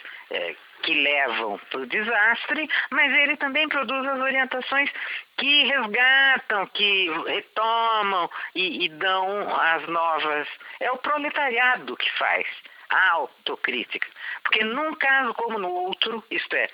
que 0.82 0.94
levam 0.94 1.58
para 1.70 1.80
o 1.80 1.86
desastre, 1.86 2.68
mas 2.90 3.12
ele 3.12 3.36
também 3.36 3.68
produz 3.68 4.06
as 4.06 4.20
orientações 4.20 4.90
que 5.36 5.64
resgatam, 5.64 6.66
que 6.68 7.10
retomam 7.26 8.30
e, 8.54 8.84
e 8.84 8.88
dão 8.90 9.56
as 9.56 9.86
novas. 9.88 10.48
É 10.80 10.90
o 10.90 10.98
proletariado 10.98 11.96
que 11.96 12.10
faz 12.18 12.46
a 12.90 13.10
autocrítica. 13.12 14.06
Porque 14.42 14.64
num 14.64 14.94
caso 14.94 15.32
como 15.34 15.58
no 15.58 15.70
outro, 15.70 16.22
isto 16.30 16.54
é, 16.54 16.68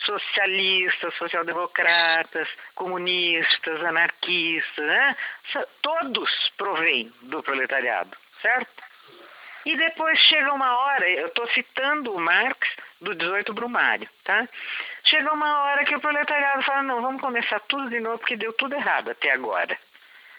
socialistas, 0.00 1.14
social-democratas, 1.14 2.48
comunistas, 2.74 3.84
anarquistas, 3.84 4.86
né? 4.86 5.16
todos 5.82 6.52
provêm 6.56 7.12
do 7.22 7.42
proletariado, 7.42 8.16
certo? 8.40 8.90
E 9.66 9.76
depois 9.76 10.18
chega 10.20 10.52
uma 10.54 10.78
hora, 10.78 11.08
eu 11.10 11.26
estou 11.26 11.46
citando 11.48 12.14
o 12.14 12.20
Marx 12.20 12.58
do 13.00 13.14
18 13.14 13.52
Brumário, 13.54 14.08
tá? 14.24 14.48
Chega 15.04 15.32
uma 15.32 15.62
hora 15.62 15.84
que 15.84 15.94
o 15.94 16.00
proletariado 16.00 16.62
fala, 16.62 16.82
não, 16.82 17.02
vamos 17.02 17.20
começar 17.20 17.60
tudo 17.60 17.88
de 17.88 18.00
novo 18.00 18.18
porque 18.18 18.36
deu 18.36 18.52
tudo 18.52 18.74
errado 18.74 19.10
até 19.10 19.30
agora. 19.30 19.78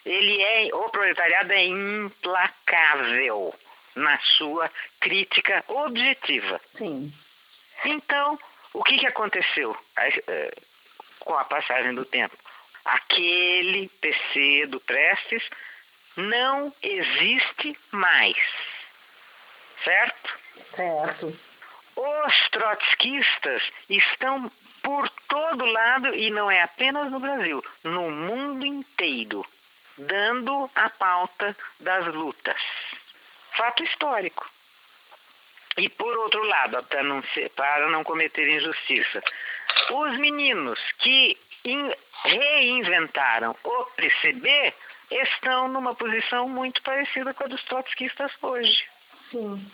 Ele 0.06 0.42
é, 0.42 0.76
o 0.76 0.90
proletariado 0.90 1.54
é 1.54 1.66
implacável 1.66 3.54
na 3.96 4.18
sua 4.38 4.72
crítica 5.00 5.64
objetiva. 5.68 6.62
Sim. 6.78 7.14
Então, 7.86 8.40
o 8.74 8.84
que, 8.84 8.98
que 8.98 9.08
aconteceu 9.08 9.76
é, 9.98 10.54
com 11.20 11.34
a 11.36 11.44
passagem 11.46 11.94
do 11.94 12.06
tempo? 12.06 12.38
Aquele 12.86 13.90
PC 14.02 14.68
do 14.68 14.80
Prestes 14.80 15.44
não 16.16 16.74
existe 16.82 17.78
mais. 17.92 18.38
Certo? 19.84 20.40
Certo. 20.76 21.51
Os 21.96 22.50
trotskistas 22.50 23.64
estão 23.90 24.52
por 24.84 25.10
todo 25.28 25.66
lado, 25.66 26.16
e 26.16 26.32
não 26.32 26.50
é 26.50 26.62
apenas 26.62 27.12
no 27.12 27.20
Brasil, 27.20 27.64
no 27.84 28.10
mundo 28.10 28.66
inteiro, 28.66 29.46
dando 29.98 30.70
a 30.76 30.90
pauta 30.90 31.56
das 31.80 32.06
lutas. 32.08 32.62
Fato 33.54 33.84
histórico. 33.84 34.50
E 35.78 35.88
por 35.88 36.18
outro 36.18 36.44
lado, 36.44 36.84
para 36.84 37.04
não, 37.04 37.24
ser, 37.34 37.50
para 37.52 37.88
não 37.90 38.04
cometer 38.04 38.48
injustiça, 38.48 39.24
os 39.92 40.18
meninos 40.18 40.80
que 41.00 41.38
in, 41.64 41.94
reinventaram 42.24 43.56
o 43.64 43.86
PCB 43.96 44.74
estão 45.10 45.68
numa 45.68 45.96
posição 45.96 46.48
muito 46.48 46.82
parecida 46.82 47.34
com 47.34 47.44
a 47.44 47.48
dos 47.48 47.64
trotskistas 47.66 48.32
hoje. 48.42 48.84
Sim. 49.30 49.72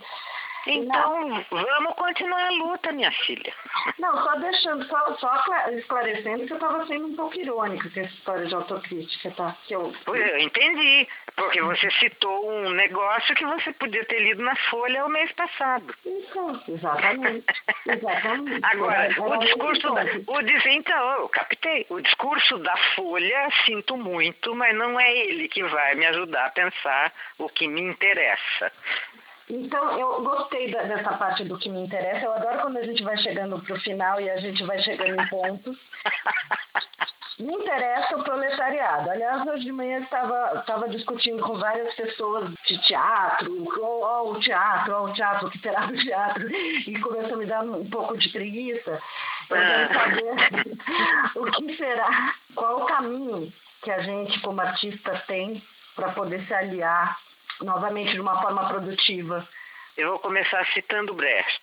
Então, 0.68 1.28
não. 1.30 1.46
vamos 1.50 1.94
continuar 1.96 2.46
a 2.46 2.52
luta, 2.52 2.92
minha 2.92 3.12
filha. 3.12 3.54
Não, 4.00 4.24
só 4.24 4.36
deixando, 4.36 4.86
só, 4.86 5.16
só 5.16 5.44
esclarecendo 5.72 6.46
que 6.46 6.54
eu 6.54 6.58
estava 6.58 6.86
sendo 6.86 7.08
um 7.08 7.16
pouco 7.16 7.40
irônica 7.40 7.90
com 7.90 8.00
essa 8.00 8.14
história 8.14 8.46
de 8.46 8.56
autocrítica, 8.56 9.32
tá? 9.32 9.56
Que 9.68 9.76
eu... 9.76 9.94
Eu 10.08 10.40
entendi, 10.40 11.08
porque 11.36 11.62
você 11.62 11.90
citou 11.92 12.52
um 12.52 12.70
negócio 12.72 13.36
que 13.36 13.46
você 13.46 13.72
podia 13.74 14.06
ter 14.06 14.20
lido 14.20 14.44
na 14.44 14.56
Folha 14.70 15.06
o 15.06 15.10
mês 15.10 15.32
passado. 15.34 15.94
Isso, 16.06 16.64
exatamente. 16.68 17.46
exatamente. 17.88 18.66
Agora, 18.66 19.10
o 19.22 19.38
discurso, 19.38 19.94
da, 19.94 20.04
o 20.28 20.42
então, 20.70 21.12
eu 21.14 21.30
captei, 21.30 21.86
o 21.90 22.02
discurso 22.02 22.58
da 22.60 22.76
Folha, 22.96 23.50
sinto 23.66 23.98
muito, 23.98 24.56
mas 24.56 24.76
não 24.76 25.00
é 25.00 25.16
ele 25.16 25.48
que 25.48 25.64
vai 25.64 25.96
me 25.96 26.06
ajudar 26.08 26.48
a 26.48 26.52
pensar 26.52 27.14
o 27.38 27.50
que 27.50 27.68
me 27.68 27.82
interessa. 27.82 28.72
Então, 29.50 29.98
eu 29.98 30.24
gostei 30.24 30.72
da, 30.72 30.84
dessa 30.84 31.14
parte 31.18 31.46
do 31.46 31.58
que 31.58 31.70
me 31.70 31.82
interessa. 31.82 32.26
Eu 32.26 32.34
adoro 32.34 32.62
quando 32.62 32.78
a 32.78 32.84
gente 32.84 33.02
vai 33.04 33.18
chegando 33.18 33.60
para 33.60 33.76
o 33.76 33.80
final 33.80 34.20
e 34.20 34.30
a 34.30 34.38
gente 34.38 34.64
vai 34.64 34.78
chegando 34.80 35.22
em 35.22 35.28
pontos. 35.28 35.78
me 37.40 37.54
interessa 37.54 38.18
o 38.18 38.24
proletariado. 38.24 39.10
Aliás, 39.10 39.48
hoje 39.48 39.66
de 39.66 39.72
manhã 39.72 40.00
estava 40.00 40.60
estava 40.60 40.90
discutindo 40.90 41.42
com 41.44 41.58
várias 41.58 41.94
pessoas 41.96 42.52
de 42.68 42.78
teatro, 42.80 43.54
ou, 43.80 44.04
ou 44.04 44.34
o 44.34 44.40
teatro, 44.40 44.96
ou 44.96 45.08
o 45.08 45.14
teatro, 45.14 45.48
o 45.48 45.52
que 45.52 45.60
será 45.60 45.86
do 45.86 45.96
teatro, 45.96 46.50
e 46.52 47.00
começou 47.00 47.36
a 47.36 47.38
me 47.38 47.46
dar 47.46 47.64
um 47.64 47.90
pouco 47.90 48.18
de 48.18 48.30
preguiça. 48.30 49.00
Eu 49.50 49.58
quero 49.58 49.94
saber 49.94 50.78
o 51.36 51.46
que 51.52 51.78
será, 51.78 52.34
qual 52.56 52.82
o 52.82 52.86
caminho 52.86 53.54
que 53.82 53.92
a 53.92 54.00
gente, 54.00 54.42
como 54.42 54.60
artista, 54.60 55.24
tem 55.28 55.64
para 55.96 56.12
poder 56.14 56.46
se 56.48 56.54
aliar 56.54 57.18
novamente 57.62 58.14
de 58.14 58.20
uma 58.20 58.42
forma 58.42 58.68
produtiva. 58.68 59.48
Eu 59.96 60.10
vou 60.12 60.20
começar 60.20 60.66
citando 60.74 61.14
Brecht. 61.14 61.62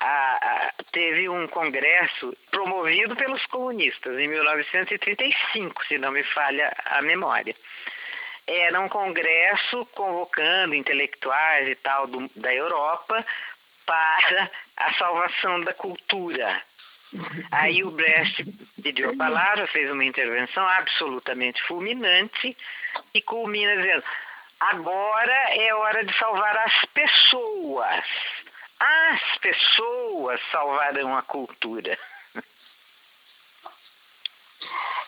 a, 0.00 0.06
a, 0.06 0.72
teve 0.92 1.28
um 1.28 1.46
congresso 1.48 2.36
promovido 2.50 3.14
pelos 3.16 3.44
comunistas 3.46 4.18
em 4.18 4.28
1935, 4.28 5.84
se 5.86 5.98
não 5.98 6.10
me 6.10 6.22
falha 6.24 6.74
a 6.84 7.02
memória. 7.02 7.54
Era 8.46 8.80
um 8.80 8.88
congresso 8.88 9.86
convocando 9.86 10.74
intelectuais 10.74 11.68
e 11.68 11.74
tal 11.76 12.06
do, 12.06 12.30
da 12.36 12.54
Europa 12.54 13.24
para 13.84 14.50
a 14.76 14.92
salvação 14.94 15.60
da 15.60 15.74
cultura. 15.74 16.62
Aí 17.50 17.82
o 17.84 17.90
Brecht 17.90 18.44
pediu 18.82 19.10
a 19.10 19.16
palavra, 19.16 19.66
fez 19.68 19.90
uma 19.90 20.04
intervenção 20.04 20.66
absolutamente 20.68 21.62
fulminante 21.62 22.56
e 23.14 23.22
culmina 23.22 23.76
dizendo: 23.76 24.04
agora 24.60 25.54
é 25.54 25.74
hora 25.74 26.04
de 26.04 26.18
salvar 26.18 26.56
as 26.58 26.84
pessoas. 26.86 28.04
As 28.78 29.38
pessoas 29.38 30.40
salvarão 30.50 31.16
a 31.16 31.22
cultura. 31.22 31.98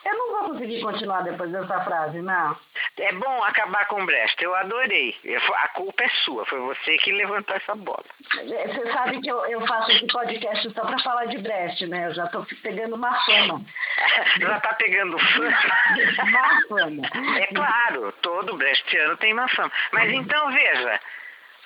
Eu 0.05 0.17
não 0.17 0.31
vou 0.31 0.49
conseguir 0.49 0.81
continuar 0.81 1.21
depois 1.21 1.51
dessa 1.51 1.83
frase, 1.83 2.21
não. 2.21 2.57
É 2.97 3.11
bom 3.13 3.43
acabar 3.43 3.85
com 3.87 4.05
Brecht, 4.05 4.41
eu 4.43 4.55
adorei. 4.55 5.15
a 5.57 5.67
culpa 5.69 6.03
é 6.03 6.09
sua, 6.23 6.45
foi 6.45 6.59
você 6.59 6.97
que 6.97 7.11
levantou 7.11 7.55
essa 7.55 7.75
bola. 7.75 8.05
É, 8.37 8.67
você 8.67 8.91
sabe 8.91 9.21
que 9.21 9.29
eu, 9.29 9.45
eu 9.45 9.65
faço 9.67 9.91
esse 9.91 10.07
podcast 10.07 10.73
só 10.73 10.81
para 10.85 10.99
falar 10.99 11.25
de 11.25 11.37
Brecht, 11.39 11.85
né? 11.87 12.07
Eu 12.07 12.13
já 12.13 12.25
estou 12.25 12.45
pegando 12.63 12.95
uma 12.95 13.13
fama. 13.25 13.61
já 14.39 14.57
está 14.57 14.73
pegendo 14.73 15.19
fama? 15.19 15.49
uma 16.23 16.67
fama. 16.67 17.07
É 17.37 17.47
claro, 17.47 18.11
todo 18.21 18.57
brechtiano 18.57 19.17
tem 19.17 19.33
uma 19.33 19.47
fama. 19.49 19.71
Mas 19.91 20.11
então, 20.11 20.51
veja, 20.51 20.99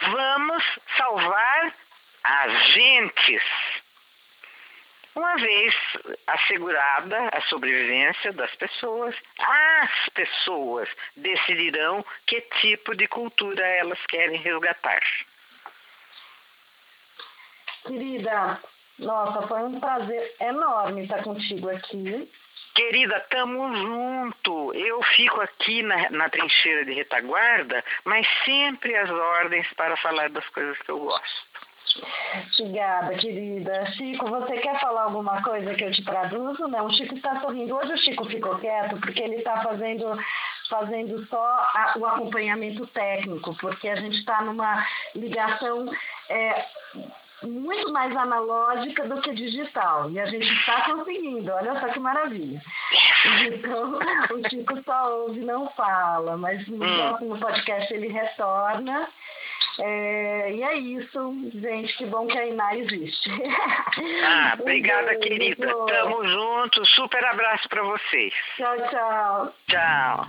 vamos 0.02 0.80
salvar 0.98 1.74
as 2.24 2.74
gentes 2.74 3.44
uma 5.16 5.36
vez 5.36 5.76
assegurada 6.28 7.30
a 7.32 7.42
sobrevivência 7.42 8.34
das 8.34 8.54
pessoas, 8.56 9.16
as 9.40 10.10
pessoas 10.10 10.90
decidirão 11.16 12.04
que 12.26 12.42
tipo 12.62 12.96
de 12.96 13.08
cultura 13.08 13.66
elas 13.66 14.00
querem 14.08 14.38
resgatar. 14.40 15.02
Querida, 17.86 18.60
nossa, 19.00 19.48
foi 19.48 19.64
um 19.64 19.80
prazer 19.80 20.36
enorme 20.40 21.04
estar 21.04 21.24
contigo 21.24 21.70
aqui. 21.70 22.32
Querida, 22.76 23.20
tamo 23.30 23.76
junto. 23.76 24.74
Eu 24.74 25.02
fico 25.16 25.42
aqui 25.42 25.84
na, 25.84 26.10
na 26.10 26.30
trincheira 26.30 26.86
de 26.86 26.94
retaguarda, 26.94 27.84
mas 28.04 28.28
sempre 28.46 28.96
às 28.96 29.10
ordens 29.10 29.68
para 29.74 29.98
falar 29.98 30.30
das 30.30 30.48
coisas 30.50 30.78
que 30.80 30.90
eu 30.90 31.00
gosto. 31.00 31.73
Obrigada, 32.60 33.16
querida. 33.16 33.86
Chico, 33.94 34.26
você 34.28 34.58
quer 34.58 34.80
falar 34.80 35.04
alguma 35.04 35.42
coisa 35.44 35.74
que 35.76 35.84
eu 35.84 35.92
te 35.92 36.04
traduzo? 36.04 36.68
Não, 36.68 36.86
o 36.86 36.94
Chico 36.94 37.16
está 37.16 37.40
sorrindo. 37.40 37.76
Hoje 37.76 37.94
o 37.94 37.98
Chico 37.98 38.26
ficou 38.26 38.58
quieto 38.60 39.00
porque 39.00 39.22
ele 39.22 39.36
está 39.36 39.62
fazendo, 39.62 40.18
fazendo 40.70 41.26
só 41.28 41.44
a, 41.44 41.94
o 41.98 42.06
acompanhamento 42.06 42.88
técnico, 42.88 43.56
porque 43.60 43.90
a 43.90 43.96
gente 43.96 44.18
está 44.18 44.42
numa 44.42 44.86
ligação 45.16 45.86
é, 46.30 46.66
muito 47.44 47.92
mais 47.92 48.16
analógica 48.16 49.08
do 49.08 49.22
que 49.22 49.34
digital. 49.34 50.10
E 50.10 50.20
a 50.20 50.26
gente 50.26 50.52
está 50.52 50.82
conseguindo, 50.86 51.52
olha 51.52 51.80
só 51.80 51.90
que 51.90 52.00
maravilha. 52.00 52.62
Então, 53.48 54.00
o 54.32 54.50
Chico 54.50 54.82
só 54.84 55.18
ouve, 55.18 55.42
não 55.42 55.70
fala, 55.72 56.38
mas 56.38 56.68
no 56.68 56.84
hum. 56.84 56.98
próximo 56.98 57.40
podcast 57.40 57.94
ele 57.94 58.08
retorna. 58.08 59.08
É, 59.80 60.54
e 60.54 60.64
é 60.64 60.78
isso, 60.78 61.52
gente. 61.56 61.98
Que 61.98 62.06
bom 62.06 62.28
que 62.28 62.38
a 62.38 62.48
Iná 62.48 62.76
existe. 62.78 63.30
Ah, 64.26 64.58
obrigada, 64.60 65.16
querida. 65.18 65.68
Tamo 65.68 66.28
junto. 66.28 66.86
Super 66.88 67.24
abraço 67.26 67.68
para 67.70 67.84
vocês. 67.84 68.34
Tchau, 68.56 68.76
tchau. 68.90 69.54
Tchau. 69.68 70.28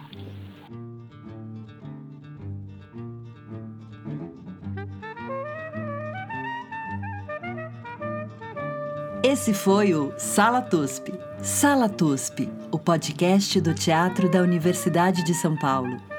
Esse 9.22 9.54
foi 9.54 9.94
o 9.94 10.12
Sala 10.18 10.60
TUSP. 10.60 11.14
Sala 11.38 11.88
TUSP, 11.88 12.50
o 12.70 12.78
podcast 12.78 13.58
do 13.60 13.74
Teatro 13.74 14.28
da 14.28 14.40
Universidade 14.40 15.24
de 15.24 15.32
São 15.32 15.56
Paulo. 15.56 16.13